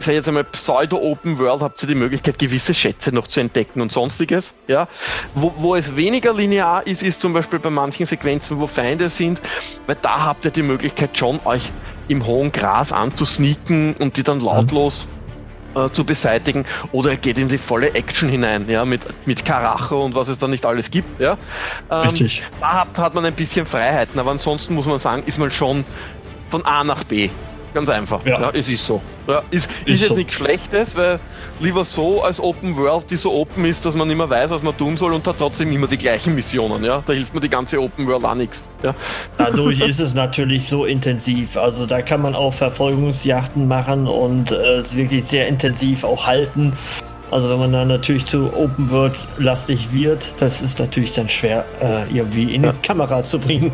sage 0.00 0.16
jetzt 0.16 0.28
einmal 0.28 0.44
Pseudo-Open 0.44 1.38
World 1.38 1.62
habt 1.62 1.82
ihr 1.82 1.88
die 1.88 1.94
Möglichkeit, 1.94 2.38
gewisse 2.38 2.74
Schätze 2.74 3.12
noch 3.12 3.26
zu 3.26 3.40
entdecken 3.40 3.80
und 3.80 3.92
sonstiges. 3.92 4.56
Ja? 4.68 4.88
Wo, 5.34 5.52
wo 5.56 5.74
es 5.74 5.96
weniger 5.96 6.32
linear 6.34 6.86
ist, 6.86 7.02
ist 7.02 7.20
zum 7.20 7.32
Beispiel 7.32 7.58
bei 7.58 7.70
manchen 7.70 8.06
Sequenzen, 8.06 8.60
wo 8.60 8.66
Feinde 8.66 9.08
sind, 9.08 9.40
weil 9.86 9.96
da 10.00 10.24
habt 10.24 10.44
ihr 10.44 10.50
die 10.50 10.62
Möglichkeit 10.62 11.16
schon, 11.18 11.40
euch 11.44 11.72
im 12.06 12.24
hohen 12.26 12.52
Gras 12.52 12.92
anzusneaken 12.92 13.94
und 13.98 14.16
die 14.16 14.22
dann 14.22 14.40
lautlos 14.40 15.06
mhm 15.06 15.17
äh, 15.74 15.88
zu 15.90 16.04
beseitigen 16.04 16.64
oder 16.92 17.10
er 17.10 17.16
geht 17.16 17.38
in 17.38 17.48
die 17.48 17.58
volle 17.58 17.94
Action 17.94 18.28
hinein, 18.28 18.68
ja, 18.68 18.84
mit, 18.84 19.02
mit 19.26 19.44
Karacho 19.44 20.04
und 20.04 20.14
was 20.14 20.28
es 20.28 20.38
da 20.38 20.48
nicht 20.48 20.64
alles 20.64 20.90
gibt, 20.90 21.20
ja. 21.20 21.36
Ähm, 21.90 22.08
Richtig. 22.10 22.42
Da 22.60 22.80
hat, 22.80 22.98
hat 22.98 23.14
man 23.14 23.24
ein 23.24 23.34
bisschen 23.34 23.66
Freiheiten, 23.66 24.18
aber 24.18 24.30
ansonsten 24.30 24.74
muss 24.74 24.86
man 24.86 24.98
sagen, 24.98 25.22
ist 25.26 25.38
man 25.38 25.50
schon 25.50 25.84
von 26.48 26.64
A 26.64 26.84
nach 26.84 27.04
B 27.04 27.30
Ganz 27.74 27.88
einfach. 27.88 28.24
Ja, 28.24 28.40
ja 28.40 28.50
es 28.52 28.68
ist 28.68 28.86
so. 28.86 29.00
Ja, 29.26 29.42
ist, 29.50 29.70
ist, 29.70 29.88
ist 29.88 30.00
jetzt 30.00 30.08
so. 30.08 30.14
nichts 30.14 30.34
Schlechtes, 30.34 30.96
weil 30.96 31.20
lieber 31.60 31.84
so 31.84 32.22
als 32.22 32.40
Open 32.40 32.76
World, 32.76 33.10
die 33.10 33.16
so 33.16 33.32
open 33.32 33.64
ist, 33.64 33.84
dass 33.84 33.94
man 33.94 34.10
immer 34.10 34.28
weiß, 34.28 34.50
was 34.50 34.62
man 34.62 34.76
tun 34.76 34.96
soll 34.96 35.12
und 35.12 35.26
hat 35.26 35.36
trotzdem 35.38 35.70
immer 35.72 35.86
die 35.86 35.98
gleichen 35.98 36.34
Missionen. 36.34 36.82
Ja, 36.84 37.02
da 37.06 37.12
hilft 37.12 37.34
mir 37.34 37.40
die 37.40 37.50
ganze 37.50 37.80
Open 37.80 38.06
World 38.06 38.24
auch 38.24 38.34
nichts. 38.34 38.64
Ja. 38.82 38.94
Dadurch 39.36 39.80
ist 39.86 40.00
es 40.00 40.14
natürlich 40.14 40.68
so 40.68 40.84
intensiv. 40.84 41.56
Also 41.56 41.86
da 41.86 42.02
kann 42.02 42.22
man 42.22 42.34
auch 42.34 42.54
Verfolgungsjachten 42.54 43.68
machen 43.68 44.06
und 44.06 44.50
äh, 44.50 44.76
es 44.76 44.96
wirklich 44.96 45.24
sehr 45.24 45.48
intensiv 45.48 46.04
auch 46.04 46.26
halten. 46.26 46.72
Also 47.30 47.50
wenn 47.50 47.58
man 47.58 47.72
dann 47.72 47.88
natürlich 47.88 48.24
zu 48.24 48.50
Open 48.56 48.90
World 48.90 49.18
lastig 49.36 49.92
wird, 49.92 50.34
das 50.40 50.62
ist 50.62 50.78
natürlich 50.78 51.12
dann 51.12 51.28
schwer 51.28 51.66
äh, 51.80 52.10
irgendwie 52.14 52.54
in 52.54 52.64
ja. 52.64 52.72
die 52.72 52.78
Kamera 52.78 53.22
zu 53.22 53.38
bringen. 53.38 53.72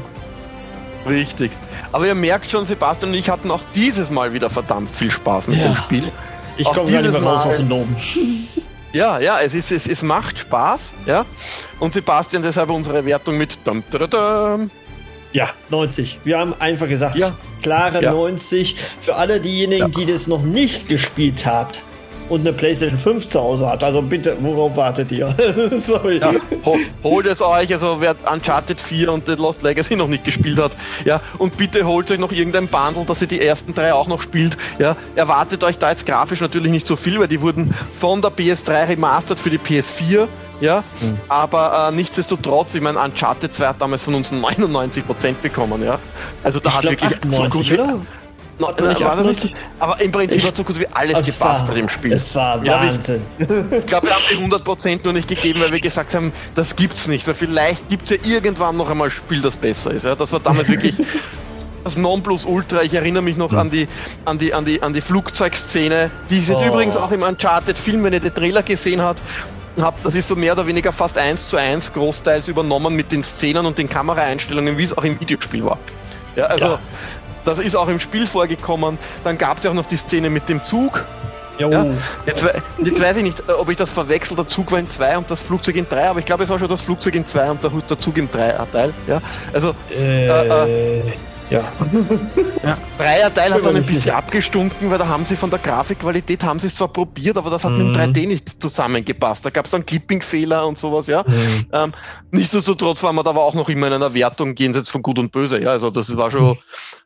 Richtig. 1.07 1.53
Aber 1.93 2.07
ihr 2.07 2.15
merkt 2.15 2.51
schon, 2.51 2.67
Sebastian 2.67 3.13
und 3.13 3.19
ich 3.19 3.29
hatten 3.31 3.51
auch 3.51 3.63
dieses 3.75 4.11
Mal 4.11 4.33
wieder 4.33 4.51
verdammt 4.51 4.95
viel 4.95 5.11
Spaß 5.11 5.49
mit 5.49 5.59
ja. 5.59 5.65
dem 5.65 5.75
Spiel. 5.75 6.13
Ich 6.57 6.65
komme 6.65 6.91
gar 6.91 7.03
nicht 7.03 7.13
mehr 7.13 7.23
raus 7.23 7.47
aus 7.47 7.59
dem 7.59 7.69
Loben. 7.69 7.97
Ja, 8.95 9.19
ja, 9.19 9.41
es, 9.41 9.55
ist, 9.55 9.73
es, 9.73 9.89
es 9.89 10.03
macht 10.03 10.39
Spaß, 10.39 10.93
ja. 11.05 11.27
Und 11.81 11.93
Sebastian, 11.93 12.45
deshalb 12.45 12.71
unsere 12.71 13.05
Wertung 13.05 13.37
mit 13.37 13.59
dum, 13.65 13.83
dum, 13.91 14.09
dum. 14.09 14.71
Ja, 15.33 15.51
90. 15.69 16.21
Wir 16.23 16.39
haben 16.39 16.55
einfach 16.61 16.87
gesagt, 16.87 17.17
ja. 17.17 17.33
klare 17.61 18.05
ja. 18.05 18.13
90. 18.13 18.77
Für 19.01 19.17
alle 19.17 19.41
diejenigen, 19.41 19.91
ja. 19.91 19.99
die 19.99 20.07
das 20.07 20.29
noch 20.29 20.43
nicht 20.43 20.89
gespielt 20.89 21.45
habt, 21.45 21.83
und 22.29 22.41
eine 22.41 22.53
PlayStation 22.53 22.99
5 22.99 23.29
zu 23.29 23.41
Hause 23.41 23.69
hat. 23.69 23.85
Also 23.85 24.03
bitte, 24.03 24.37
worauf 24.41 24.77
wartet 24.77 25.13
ihr? 25.13 25.35
Sorry. 25.79 26.19
Ja, 26.19 26.33
hol, 26.65 26.79
holt 27.03 27.27
es 27.27 27.43
euch, 27.43 27.73
also 27.73 28.01
wer 28.01 28.17
Uncharted 28.33 28.81
4 28.81 29.13
und 29.13 29.27
The 29.27 29.35
Lost 29.35 29.63
Legacy 29.63 29.97
noch 29.97 30.09
nicht 30.09 30.25
gespielt 30.25 30.59
hat, 30.59 30.73
ja, 31.05 31.21
und 31.39 31.57
bitte 31.57 31.85
holt 31.87 32.11
euch 32.11 32.19
noch 32.19 32.33
irgendein 32.33 32.69
Bundle, 32.69 33.05
dass 33.07 33.21
ihr 33.23 33.29
die 33.29 33.41
ersten 33.41 33.75
drei 33.75 33.93
auch 33.93 34.09
noch 34.09 34.23
spielt, 34.23 34.57
ja. 34.79 34.97
Erwartet 35.15 35.65
euch 35.65 35.79
da 35.79 35.91
jetzt 35.91 36.07
grafisch 36.07 36.41
natürlich 36.41 36.73
nicht 36.73 36.87
so 36.87 36.97
viel, 36.97 37.19
weil 37.19 37.29
die 37.29 37.41
wurden 37.41 37.75
von 37.91 38.23
der 38.23 38.31
PS3 38.31 38.89
remastered 38.89 39.39
für 39.39 39.51
die 39.51 39.59
PS4, 39.59 40.27
ja, 40.61 40.85
mhm. 41.01 41.19
aber 41.29 41.89
äh, 41.89 41.95
nichtsdestotrotz, 41.95 42.75
ich 42.75 42.81
meine, 42.81 42.99
Uncharted 42.99 43.55
2 43.55 43.67
hat 43.67 43.77
damals 43.81 44.03
von 44.03 44.15
uns 44.15 44.33
99% 44.33 45.35
bekommen, 45.43 45.83
ja. 45.85 45.99
Also 46.43 46.61
da 46.61 46.71
ich 46.71 46.75
hat 46.77 46.83
glaub, 46.83 46.93
wirklich 46.93 47.13
98, 47.13 47.69
so 47.69 47.77
gut 47.77 47.81
oder? 47.81 48.01
Na, 48.59 48.69
war 49.01 49.23
nicht, 49.23 49.53
aber 49.81 50.01
im 50.01 50.13
Prinzip 50.13 50.45
hat 50.45 50.55
so 50.57 50.63
gut 50.65 50.79
wie 50.79 50.87
alles 50.89 51.19
gepasst 51.19 51.41
war, 51.41 51.69
bei 51.69 51.75
dem 51.75 51.89
Spiel. 51.89 52.13
Es 52.13 52.35
war 52.35 52.65
Wahnsinn. 52.65 53.23
Ich, 53.39 53.49
ich 53.49 53.87
glaube, 53.87 54.07
wir 54.07 54.15
haben 54.15 54.23
die 54.31 54.55
100% 54.57 55.01
nur 55.03 55.13
nicht 55.13 55.29
gegeben, 55.29 55.61
weil 55.61 55.73
wir 55.73 55.81
gesagt 55.81 56.15
haben, 56.15 56.33
das 56.55 56.77
gibt's 56.77 57.09
nicht, 57.09 57.27
weil 57.27 57.35
vielleicht 57.35 57.89
gibt's 57.89 58.11
ja 58.11 58.17
irgendwann 58.25 58.77
noch 58.77 58.89
einmal 58.91 59.09
ein 59.09 59.11
Spiel, 59.11 59.43
das 59.43 59.57
besser 59.57 59.91
ist. 59.93 60.05
Ja, 60.05 60.15
das 60.15 60.31
war 60.33 60.41
damals 60.41 60.69
wirklich 60.69 60.95
das 61.85 61.97
Nonplusultra. 61.97 62.83
Ich 62.83 62.95
erinnere 62.95 63.23
mich 63.23 63.37
noch 63.37 63.53
an 63.53 63.71
die, 63.71 63.89
an 64.25 64.39
die, 64.39 64.55
an 64.55 64.65
die, 64.65 64.81
an 64.83 64.95
die 64.95 65.01
Flugzeugszene. 65.01 66.11
Die 66.31 66.41
sind 66.41 66.57
Oh. 66.57 66.65
übrigens 66.65 66.97
auch 66.97 67.11
im 67.11 67.23
Uncharted-Film, 67.23 68.05
wenn 68.05 68.13
ihr 68.13 68.21
den 68.21 68.35
Trailer 68.35 68.63
gesehen 68.63 69.03
habt. 69.03 69.21
Hab, 69.81 70.01
das 70.05 70.15
ist 70.15 70.29
so 70.29 70.37
mehr 70.37 70.53
oder 70.53 70.65
weniger 70.69 70.93
fast 70.93 71.19
eins 71.19 71.49
zu 71.49 71.57
eins 71.57 71.93
großteils 71.93 72.47
übernommen 72.47 72.95
mit 72.95 73.11
den 73.11 73.25
Szenen 73.25 73.67
und 73.67 73.77
den 73.77 73.89
Kameraeinstellungen, 73.91 74.79
wie 74.79 74.85
es 74.85 74.97
auch 74.97 75.03
im 75.03 75.19
Videospiel 75.19 75.65
war. 75.65 75.79
Ja, 76.37 76.45
also 76.47 76.67
Ja. 76.67 76.79
Das 77.45 77.59
ist 77.59 77.77
auch 77.77 77.89
im 77.89 78.01
Spiel 78.01 78.27
vorgekommen. 78.27 78.99
Dann 79.23 79.39
gab 79.39 79.59
es 79.59 79.65
ja 79.65 79.71
auch 79.71 79.75
noch 79.75 79.87
die 79.87 79.97
Szene 79.97 80.31
mit 80.31 80.49
dem 80.49 80.63
Zug. 80.65 81.05
Ja, 81.59 81.87
jetzt, 82.27 82.45
jetzt 82.79 83.01
weiß 83.01 83.19
ich 83.19 83.23
nicht, 83.23 83.49
äh, 83.49 83.53
ob 83.53 83.71
ich 83.71 83.77
das 83.77 83.91
verwechsel, 83.91 84.37
der 84.37 84.49
Zug 84.49 84.73
war 84.73 84.81
in 84.81 84.91
2 84.91 85.19
und 85.19 85.31
das 85.31 85.41
Flugzeug 85.41 85.77
in 85.77 85.89
3, 85.89 86.09
aber 86.09 86.19
ich 86.19 86.27
glaube, 86.27 86.43
es 86.43 86.51
war 86.51 86.59
schon 86.59 86.69
das 86.69 86.81
Flugzeug 86.81 87.15
in 87.15 87.29
2 87.29 87.51
und 87.53 87.63
der, 87.63 87.71
der 87.71 87.99
Zug 87.99 88.19
im 88.19 88.29
3er-Teil. 88.29 88.93
Ja? 89.07 89.21
Also, 89.53 89.73
Äh, 90.67 91.03
ja. 91.51 91.63
Dreier-Teil 92.99 93.53
hat 93.55 93.63
Bin 93.63 93.63
mir 93.63 93.63
dann 93.63 93.77
ein 93.77 93.83
bisschen 93.83 94.01
sicher. 94.03 94.17
abgestunken, 94.17 94.91
weil 94.91 94.99
da 94.99 95.07
haben 95.09 95.25
sie 95.25 95.37
von 95.37 95.51
der 95.51 95.59
Grafikqualität, 95.59 96.43
haben 96.45 96.59
sie 96.59 96.69
es 96.69 96.75
zwar 96.75 96.89
probiert, 96.89 97.37
aber 97.37 97.51
das 97.51 97.65
hat 97.65 97.73
mit 97.73 97.87
Mhm. 97.87 97.95
dem 97.95 98.13
3D 98.13 98.27
nicht 98.27 98.63
zusammengepasst. 98.63 99.45
Da 99.45 99.51
gab 99.51 99.65
es 99.67 99.71
dann 99.71 99.85
Clipping-Fehler 99.85 100.67
und 100.67 100.79
sowas, 100.79 101.07
ja. 101.07 101.25
Mhm. 101.27 101.67
Ähm, 101.73 101.93
nichtsdestotrotz 102.31 103.03
waren 103.03 103.15
wir 103.17 103.23
da 103.23 103.31
aber 103.31 103.43
auch 103.43 103.55
noch 103.55 103.69
immer 103.69 103.87
in 103.89 103.93
einer 103.93 104.15
Wertung 104.15 104.55
jenseits 104.57 104.91
von 104.91 105.03
Gut 105.03 105.19
und 105.19 105.33
Böse, 105.33 105.61
ja. 105.61 105.71
Also 105.71 105.91
das 105.91 106.17
war 106.17 106.31
schon, 106.31 106.59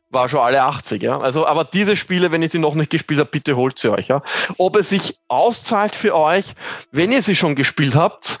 war 0.09 0.29
schon 0.29 0.39
alle 0.39 0.63
80, 0.63 1.01
ja. 1.03 1.19
Also, 1.19 1.45
aber 1.45 1.65
diese 1.65 1.95
Spiele, 1.95 2.31
wenn 2.31 2.41
ihr 2.41 2.49
sie 2.49 2.59
noch 2.59 2.75
nicht 2.75 2.89
gespielt 2.89 3.19
habt, 3.19 3.31
bitte 3.31 3.55
holt 3.55 3.77
sie 3.79 3.91
euch, 3.91 4.07
ja. 4.07 4.21
Ob 4.57 4.77
es 4.77 4.89
sich 4.89 5.15
auszahlt 5.27 5.95
für 5.95 6.15
euch, 6.15 6.45
wenn 6.91 7.11
ihr 7.11 7.21
sie 7.21 7.35
schon 7.35 7.55
gespielt 7.55 7.95
habt, 7.95 8.39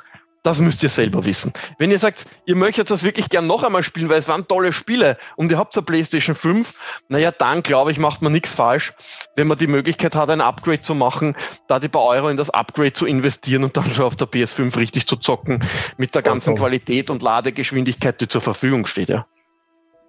das 0.49 0.61
müsst 0.61 0.81
ihr 0.81 0.89
selber 0.89 1.25
wissen. 1.25 1.53
Wenn 1.77 1.91
ihr 1.91 1.99
sagt, 1.99 2.25
ihr 2.45 2.55
möchtet 2.55 2.89
das 2.89 3.03
wirklich 3.03 3.29
gern 3.29 3.45
noch 3.45 3.63
einmal 3.63 3.83
spielen, 3.83 4.09
weil 4.09 4.17
es 4.17 4.27
waren 4.27 4.47
tolle 4.47 4.73
Spiele 4.73 5.15
und 5.35 5.51
ihr 5.51 5.59
habt 5.59 5.77
eine 5.77 5.85
PlayStation 5.85 6.35
5, 6.35 6.73
naja, 7.07 7.31
dann 7.31 7.61
glaube 7.61 7.91
ich, 7.91 7.99
macht 7.99 8.23
man 8.23 8.31
nichts 8.31 8.55
falsch, 8.55 8.93
wenn 9.35 9.45
man 9.45 9.59
die 9.59 9.67
Möglichkeit 9.67 10.15
hat, 10.15 10.31
ein 10.31 10.41
Upgrade 10.41 10.81
zu 10.81 10.95
machen, 10.95 11.35
da 11.67 11.79
die 11.79 11.87
paar 11.87 12.03
Euro 12.03 12.29
in 12.29 12.37
das 12.37 12.49
Upgrade 12.49 12.93
zu 12.93 13.05
investieren 13.05 13.63
und 13.63 13.77
dann 13.77 13.93
schon 13.93 14.05
auf 14.05 14.15
der 14.15 14.27
PS5 14.27 14.75
richtig 14.75 15.05
zu 15.05 15.17
zocken 15.17 15.63
mit 15.97 16.15
der 16.15 16.23
ganzen 16.23 16.45
Vollkommen. 16.45 16.69
Qualität 16.69 17.11
und 17.11 17.21
Ladegeschwindigkeit, 17.21 18.19
die 18.19 18.27
zur 18.27 18.41
Verfügung 18.41 18.87
steht, 18.87 19.09
ja. 19.09 19.27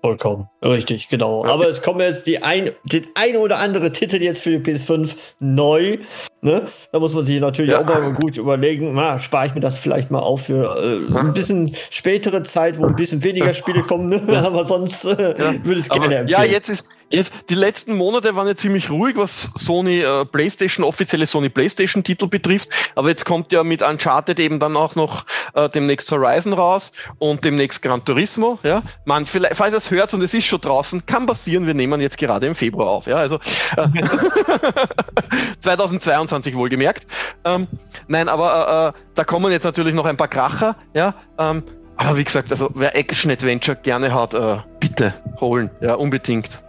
Vollkommen. 0.03 0.49
Richtig, 0.63 1.09
genau. 1.09 1.45
Ja. 1.45 1.51
Aber 1.53 1.69
es 1.69 1.83
kommen 1.83 2.01
jetzt 2.01 2.27
die 2.27 2.43
ein, 2.43 2.71
den 2.85 3.07
ein 3.15 3.37
oder 3.37 3.59
andere 3.59 3.93
Titel 3.93 4.17
jetzt 4.23 4.43
für 4.43 4.59
die 4.59 4.73
PS5 4.73 5.15
neu. 5.41 5.99
Ne? 6.41 6.63
Da 6.91 6.99
muss 7.01 7.13
man 7.13 7.27
sich 7.27 7.39
natürlich 7.39 7.73
Ja. 7.73 7.81
auch 7.81 7.85
mal 7.85 8.13
gut 8.15 8.39
überlegen, 8.39 8.95
na, 8.95 9.19
spare 9.19 9.47
ich 9.47 9.55
mir 9.55 9.61
das 9.61 9.79
vielleicht 9.79 10.11
mal 10.11 10.21
auf 10.21 10.47
für 10.47 10.75
äh, 11.11 11.15
ein 11.19 11.35
bisschen 11.35 11.75
spätere 11.91 12.43
Zeit, 12.45 12.79
wo 12.79 12.87
ein 12.87 12.97
bisschen 12.97 13.23
weniger 13.23 13.53
Spiele 13.53 13.83
kommen. 13.83 14.09
Ne? 14.09 14.39
Aber 14.43 14.65
sonst 14.65 15.05
äh, 15.05 15.35
würde 15.65 15.73
ich 15.73 15.79
es 15.81 15.89
gerne 15.91 16.15
ja, 16.15 16.21
empfehlen. 16.23 16.51
jetzt 16.51 16.69
ist 16.71 16.89
jetzt 17.13 17.33
die 17.51 17.55
letzten 17.55 17.97
Monate 17.97 18.35
waren 18.37 18.47
ja 18.47 18.55
ziemlich 18.55 18.91
ruhig, 18.91 19.17
was 19.17 19.51
Sony 19.57 20.01
äh, 20.01 20.25
PlayStation 20.25 20.85
offizielle 20.85 21.27
Sony 21.27 21.49
PlayStation 21.49 22.05
Titel 22.05 22.29
betrifft. 22.29 22.69
Aber 22.95 23.09
jetzt 23.09 23.25
kommt 23.25 23.53
ja 23.53 23.65
mit 23.65 23.83
Uncharted 23.83 24.39
eben 24.39 24.61
dann 24.61 24.77
auch 24.77 24.95
noch 24.95 25.27
äh, 25.55 25.69
demnächst 25.69 26.11
Horizon 26.11 26.53
raus 26.53 26.93
und 27.19 27.45
demnächst 27.45 27.83
Gran 27.83 28.05
Turismo. 28.05 28.59
Ja, 28.63 28.83
man 29.05 29.27
vielleicht, 29.27 29.57
falls 29.57 29.75
ihr 29.75 29.79
es 29.79 29.91
hört 29.91 30.15
und 30.15 30.23
es 30.23 30.35
ist 30.35 30.47
schon 30.47 30.61
draußen, 30.61 31.05
kann 31.07 31.27
passieren. 31.27 31.67
Wir 31.67 31.75
nehmen 31.75 32.01
jetzt 32.01 32.19
gerade 32.19 32.47
im 32.47 32.55
Februar 32.55 32.89
auf. 32.89 33.07
Ja, 33.07 33.17
also 33.17 33.37
äh, 33.77 33.89
2022 35.61 36.55
wohlgemerkt. 36.55 37.07
Ähm, 37.45 37.67
nein, 38.09 38.29
aber 38.29 38.95
äh, 38.95 38.99
äh, 38.99 39.03
da 39.15 39.25
kommen 39.25 39.53
jetzt 39.53 39.65
natürlich 39.65 39.95
noch 39.95 40.07
ein 40.07 40.17
paar 40.17 40.29
Kracher. 40.29 40.77
Ja. 40.95 41.15
Ähm, 41.39 41.63
aber 41.97 42.17
wie 42.17 42.25
gesagt, 42.25 42.51
also 42.51 42.71
wer 42.75 42.97
Action 42.97 43.31
Adventure 43.31 43.77
gerne 43.77 44.15
hat, 44.15 44.33
äh, 44.33 44.57
bitte 44.79 45.13
holen, 45.39 45.71
ja, 45.83 45.95
unbedingt. 45.95 46.63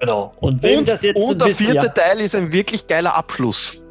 Genau. 0.00 0.32
Und 0.40 0.64
Und, 0.64 0.88
das 0.88 1.02
jetzt 1.02 1.16
und 1.16 1.40
der 1.40 1.54
vierte 1.54 1.74
ja, 1.74 1.88
Teil 1.88 2.20
ist 2.20 2.34
ein 2.34 2.52
wirklich 2.52 2.86
geiler 2.86 3.14
Abschluss. 3.14 3.82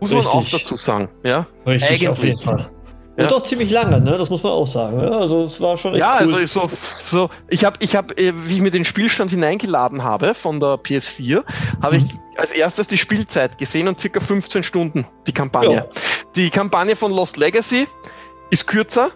Muss 0.00 0.10
man 0.12 0.26
auch 0.26 0.40
Richtig. 0.42 0.62
dazu 0.64 0.76
sagen, 0.76 1.08
ja? 1.24 1.46
richtig, 1.66 2.08
auf 2.08 2.18
eigentlich. 2.18 2.34
jeden 2.34 2.42
Fall. 2.42 2.70
Und 3.16 3.22
Ja. 3.24 3.28
doch 3.30 3.42
ziemlich 3.42 3.70
lange, 3.70 3.98
ne? 3.98 4.18
Das 4.18 4.28
muss 4.28 4.42
man 4.42 4.52
auch 4.52 4.66
sagen. 4.66 5.00
Ja? 5.00 5.08
Also 5.08 5.44
es 5.44 5.58
war 5.58 5.78
schon 5.78 5.94
echt 5.94 6.00
Ja, 6.00 6.18
cool. 6.20 6.34
also 6.34 6.36
ist 6.36 6.52
so, 6.52 6.70
so 7.02 7.30
ich 7.48 7.64
habe, 7.64 7.76
ich 7.80 7.96
hab, 7.96 8.12
äh, 8.20 8.34
wie 8.46 8.56
ich 8.56 8.60
mir 8.60 8.70
den 8.70 8.84
Spielstand 8.84 9.30
hineingeladen 9.30 10.04
habe 10.04 10.34
von 10.34 10.60
der 10.60 10.76
PS4, 10.76 11.42
habe 11.82 11.96
ich 11.96 12.02
Mhm. 12.02 12.10
als 12.36 12.52
erstes 12.52 12.88
die 12.88 12.98
Spielzeit 12.98 13.56
gesehen 13.56 13.88
und 13.88 13.98
circa 13.98 14.20
15 14.20 14.62
Stunden 14.62 15.06
die 15.26 15.32
Kampagne. 15.32 15.74
Ja. 15.76 15.86
Die 16.36 16.50
Kampagne 16.50 16.94
von 16.94 17.10
Lost 17.10 17.38
Legacy 17.38 17.86
ist 18.50 18.66
kürzer, 18.66 19.08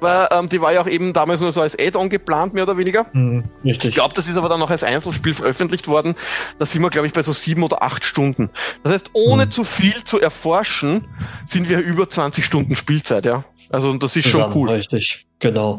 weil 0.00 0.28
ähm, 0.30 0.48
die 0.48 0.60
war 0.60 0.72
ja 0.72 0.80
auch 0.80 0.86
eben 0.86 1.12
damals 1.12 1.40
nur 1.40 1.52
so 1.52 1.60
als 1.60 1.78
Add-on 1.78 2.08
geplant, 2.08 2.54
mehr 2.54 2.64
oder 2.64 2.76
weniger. 2.76 3.06
Hm, 3.12 3.44
richtig. 3.64 3.90
Ich 3.90 3.94
glaube, 3.96 4.14
das 4.14 4.28
ist 4.28 4.36
aber 4.36 4.48
dann 4.48 4.60
noch 4.60 4.70
als 4.70 4.82
Einzelspiel 4.82 5.34
veröffentlicht 5.34 5.88
worden. 5.88 6.14
Da 6.58 6.66
sind 6.66 6.82
wir, 6.82 6.90
glaube 6.90 7.06
ich, 7.06 7.12
bei 7.12 7.22
so 7.22 7.32
sieben 7.32 7.62
oder 7.62 7.82
acht 7.82 8.04
Stunden. 8.04 8.50
Das 8.82 8.92
heißt, 8.92 9.10
ohne 9.12 9.44
Hm. 9.44 9.50
zu 9.50 9.64
viel 9.64 10.04
zu 10.04 10.20
erforschen, 10.20 11.06
sind 11.46 11.68
wir 11.68 11.78
über 11.80 12.08
20 12.08 12.44
Stunden 12.44 12.76
Spielzeit, 12.76 13.26
ja. 13.26 13.44
Also 13.70 13.92
das 13.94 14.14
ist 14.16 14.28
schon 14.28 14.42
Zusammen, 14.42 14.54
cool. 14.54 14.70
Richtig, 14.70 15.26
genau. 15.38 15.78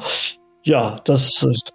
Ja, 0.64 1.00
das 1.06 1.44
ist, 1.44 1.72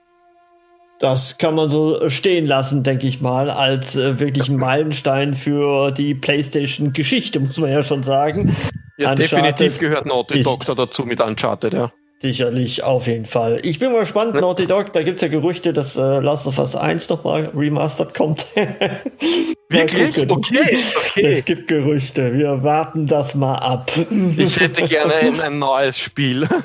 das 1.01 1.39
kann 1.39 1.55
man 1.55 1.71
so 1.71 2.11
stehen 2.11 2.47
lassen, 2.47 2.83
denke 2.83 3.07
ich 3.07 3.21
mal, 3.21 3.51
als 3.51 3.97
äh, 3.97 4.21
wirklich 4.21 4.49
ein 4.49 4.57
Meilenstein 4.57 5.35
für 5.35 5.91
die 5.91 6.15
PlayStation-Geschichte, 6.15 7.41
muss 7.41 7.59
man 7.59 7.71
ja 7.71 7.83
schon 7.83 8.03
sagen. 8.03 8.55
Ja, 8.99 9.13
Uncharted 9.13 9.59
definitiv 9.59 9.79
gehört 9.79 10.07
Naughty 10.07 10.43
Dog 10.43 10.67
da 10.67 10.75
dazu 10.75 11.05
mit 11.05 11.21
Uncharted, 11.21 11.73
ja. 11.73 11.91
Sicherlich, 12.23 12.85
auf 12.85 13.09
jeden 13.09 13.27
Fall. 13.27 13.59
Ich 13.65 13.81
bin 13.81 13.91
mal 13.91 13.99
gespannt, 13.99 14.35
Naughty 14.35 14.69
Dog, 14.69 14.93
da 14.93 15.03
gibt's 15.03 15.23
ja 15.23 15.29
Gerüchte, 15.29 15.73
dass 15.73 15.97
äh, 15.97 16.21
Last 16.21 16.47
of 16.47 16.57
Us 16.57 16.77
1 16.77 17.09
nochmal 17.09 17.51
remastered 17.53 18.15
kommt. 18.15 18.47
Wirklich? 19.69 20.31
Okay, 20.31 20.79
okay. 21.09 21.27
Es 21.27 21.45
gibt 21.45 21.67
Gerüchte, 21.67 22.33
wir 22.39 22.63
warten 22.63 23.09
das 23.09 23.35
mal 23.35 23.57
ab. 23.57 23.91
Ich 24.37 24.61
hätte 24.61 24.83
gerne 24.87 25.15
ein, 25.15 25.41
ein 25.41 25.59
neues 25.59 25.99
Spiel. 25.99 26.47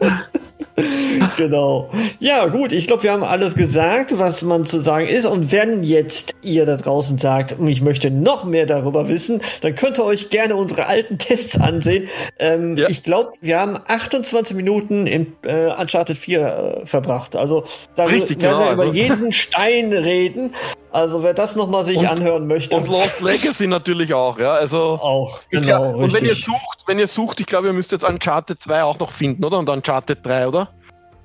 Genau. 1.36 1.90
Ja, 2.18 2.46
gut, 2.46 2.72
ich 2.72 2.86
glaube, 2.86 3.04
wir 3.04 3.12
haben 3.12 3.22
alles 3.24 3.54
gesagt, 3.54 4.18
was 4.18 4.42
man 4.42 4.66
zu 4.66 4.80
sagen 4.80 5.06
ist. 5.06 5.26
Und 5.26 5.52
wenn 5.52 5.82
jetzt 5.82 6.34
ihr 6.42 6.66
da 6.66 6.76
draußen 6.76 7.18
sagt, 7.18 7.56
ich 7.66 7.82
möchte 7.82 8.10
noch 8.10 8.44
mehr 8.44 8.66
darüber 8.66 9.08
wissen, 9.08 9.40
dann 9.62 9.74
könnt 9.74 9.98
ihr 9.98 10.04
euch 10.04 10.30
gerne 10.30 10.56
unsere 10.56 10.86
alten 10.86 11.18
Tests 11.18 11.58
ansehen. 11.60 12.08
Ähm, 12.38 12.76
Ja. 12.76 12.88
Ich 12.88 13.02
glaube, 13.04 13.32
wir 13.40 13.60
haben 13.60 13.78
28 13.86 14.56
Minuten 14.56 15.06
in 15.06 15.32
äh, 15.44 15.70
Uncharted 15.80 16.18
4 16.18 16.80
äh, 16.82 16.86
verbracht. 16.86 17.36
Also 17.36 17.64
da 17.96 18.04
Richtig, 18.06 18.40
werden 18.42 18.58
wir 18.58 18.64
genau, 18.64 18.72
über 18.72 18.82
also- 18.84 18.94
jeden 18.94 19.32
Stein 19.32 19.92
reden. 19.92 20.54
Also 20.94 21.24
wer 21.24 21.34
das 21.34 21.56
nochmal 21.56 21.84
sich 21.84 21.98
Und- 21.98 22.06
anhören 22.06 22.46
möchte, 22.46 22.76
Und 22.76 22.86
Lost 22.88 23.20
Legacy 23.20 23.66
natürlich 23.66 24.14
auch, 24.14 24.38
ja. 24.38 24.52
Also 24.54 24.78
auch. 24.78 25.40
Genau, 25.50 25.66
glaub, 25.92 25.96
und 25.96 26.12
wenn 26.12 26.24
ihr 26.24 26.36
sucht, 26.36 26.84
wenn 26.86 27.00
ihr 27.00 27.08
sucht, 27.08 27.40
ich 27.40 27.46
glaube, 27.46 27.66
ihr 27.66 27.72
müsst 27.72 27.90
jetzt 27.90 28.04
Uncharted 28.04 28.62
2 28.62 28.84
auch 28.84 28.98
noch 29.00 29.10
finden, 29.10 29.44
oder? 29.44 29.58
Und 29.58 29.68
Uncharted 29.68 30.24
3, 30.24 30.46
oder? 30.48 30.68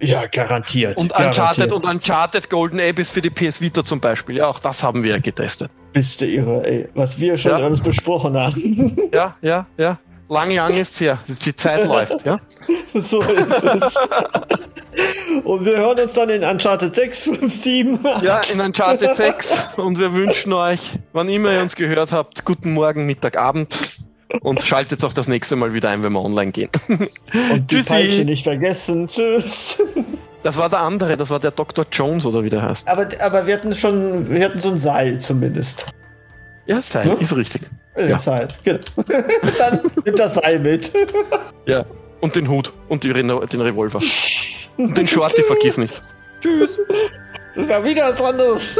ja, 0.01 0.25
garantiert. 0.27 0.97
Und 0.97 1.10
garantiert. 1.12 1.38
Uncharted 1.38 1.71
und 1.73 1.86
Uncharted 1.86 2.49
Golden 2.49 2.79
ist 2.79 3.12
für 3.12 3.21
die 3.21 3.29
PS 3.29 3.60
Vita 3.62 3.84
zum 3.84 3.99
Beispiel. 3.99 4.38
Ja, 4.38 4.47
auch 4.47 4.58
das 4.60 4.82
haben 4.82 5.03
wir 5.03 5.12
ja 5.12 5.19
getestet. 5.19 5.69
Bist 5.93 6.21
du 6.21 6.25
irre, 6.25 6.65
ey. 6.65 6.88
Was 6.95 7.19
wir 7.19 7.38
schon 7.38 7.51
Ja. 7.51 7.58
alles 7.58 7.82
besprochen 7.82 8.36
haben. 8.38 8.97
Ja, 9.13 9.36
ja, 9.41 9.65
ja. 9.77 9.99
Lang, 10.30 10.52
lang 10.52 10.74
ist 10.76 11.00
her. 11.02 11.18
Die 11.44 11.56
Zeit 11.56 11.88
läuft, 11.88 12.24
ja. 12.26 12.39
So 12.94 13.20
ist 13.20 13.63
es. 13.63 13.96
Und 15.44 15.65
wir 15.65 15.78
hören 15.78 16.00
uns 16.00 16.13
dann 16.13 16.30
in 16.30 16.44
Uncharted 16.44 16.94
6, 16.94 17.24
5, 17.24 17.54
7. 17.54 18.00
Ja, 18.22 18.42
in 18.52 18.60
Uncharted 18.62 19.15
6. 19.15 19.60
Und 19.78 19.98
wir 20.00 20.13
wünschen 20.13 20.54
euch, 20.54 20.92
wann 21.13 21.30
immer 21.30 21.54
ihr 21.54 21.62
uns 21.62 21.76
gehört 21.76 22.12
habt, 22.12 22.46
guten 22.46 22.74
Morgen, 22.74 23.06
Mittag, 23.06 23.38
Abend. 23.38 23.78
Und 24.42 24.62
schaltet 24.62 25.04
auch 25.04 25.13
das 25.13 25.28
nächste 25.28 25.56
Mal 25.56 25.74
wieder 25.74 25.89
ein, 25.89 26.04
wenn 26.04 26.13
wir 26.13 26.24
online 26.24 26.52
gehen. 26.52 26.70
Und 27.52 27.72
die. 27.72 27.82
Peitsche 27.82 28.24
nicht 28.26 28.44
vergessen. 28.44 29.08
Tschüss. 29.08 29.82
Das 30.44 30.56
war 30.58 30.70
der 30.70 30.82
andere, 30.82 31.18
das 31.18 31.32
war 31.32 31.39
der 31.39 31.50
Dr. 31.52 31.86
Jones 31.92 32.26
oder 32.28 32.44
wie 32.44 32.50
der 32.52 32.62
heißt. 32.62 32.88
Aber, 32.88 33.08
aber 33.22 33.48
wir 33.48 33.56
hatten 33.56 33.76
schon, 33.76 34.30
wir 34.30 34.46
hatten 34.46 34.60
so 34.60 34.70
ein 34.70 34.78
Seil 34.78 35.20
zumindest. 35.20 35.88
Ja, 36.68 36.80
Seil, 36.82 37.08
Ja. 37.08 37.13
ist 37.15 37.36
richtig. 37.36 37.63
Äh, 37.99 38.09
Ja. 38.09 38.19
Seil, 38.19 38.47
genau. 38.63 38.79
Dann 39.59 39.79
nimmt 40.05 40.19
das 40.19 40.33
Seil 40.35 40.59
mit. 40.59 40.91
Ja. 41.65 41.85
Und 42.21 42.35
den 42.35 42.49
Hut 42.49 42.73
und 42.89 43.03
Reno- 43.05 43.45
den 43.45 43.62
Revolver. 43.62 43.99
Und 44.77 44.97
den 44.97 45.07
Shorty 45.07 45.43
vergiss 45.43 45.77
nicht. 45.77 46.01
Tschüss. 46.41 46.79
Das 47.55 47.67
war 47.67 47.83
wieder 47.83 48.12
was 48.13 48.21
anderes. 48.21 48.79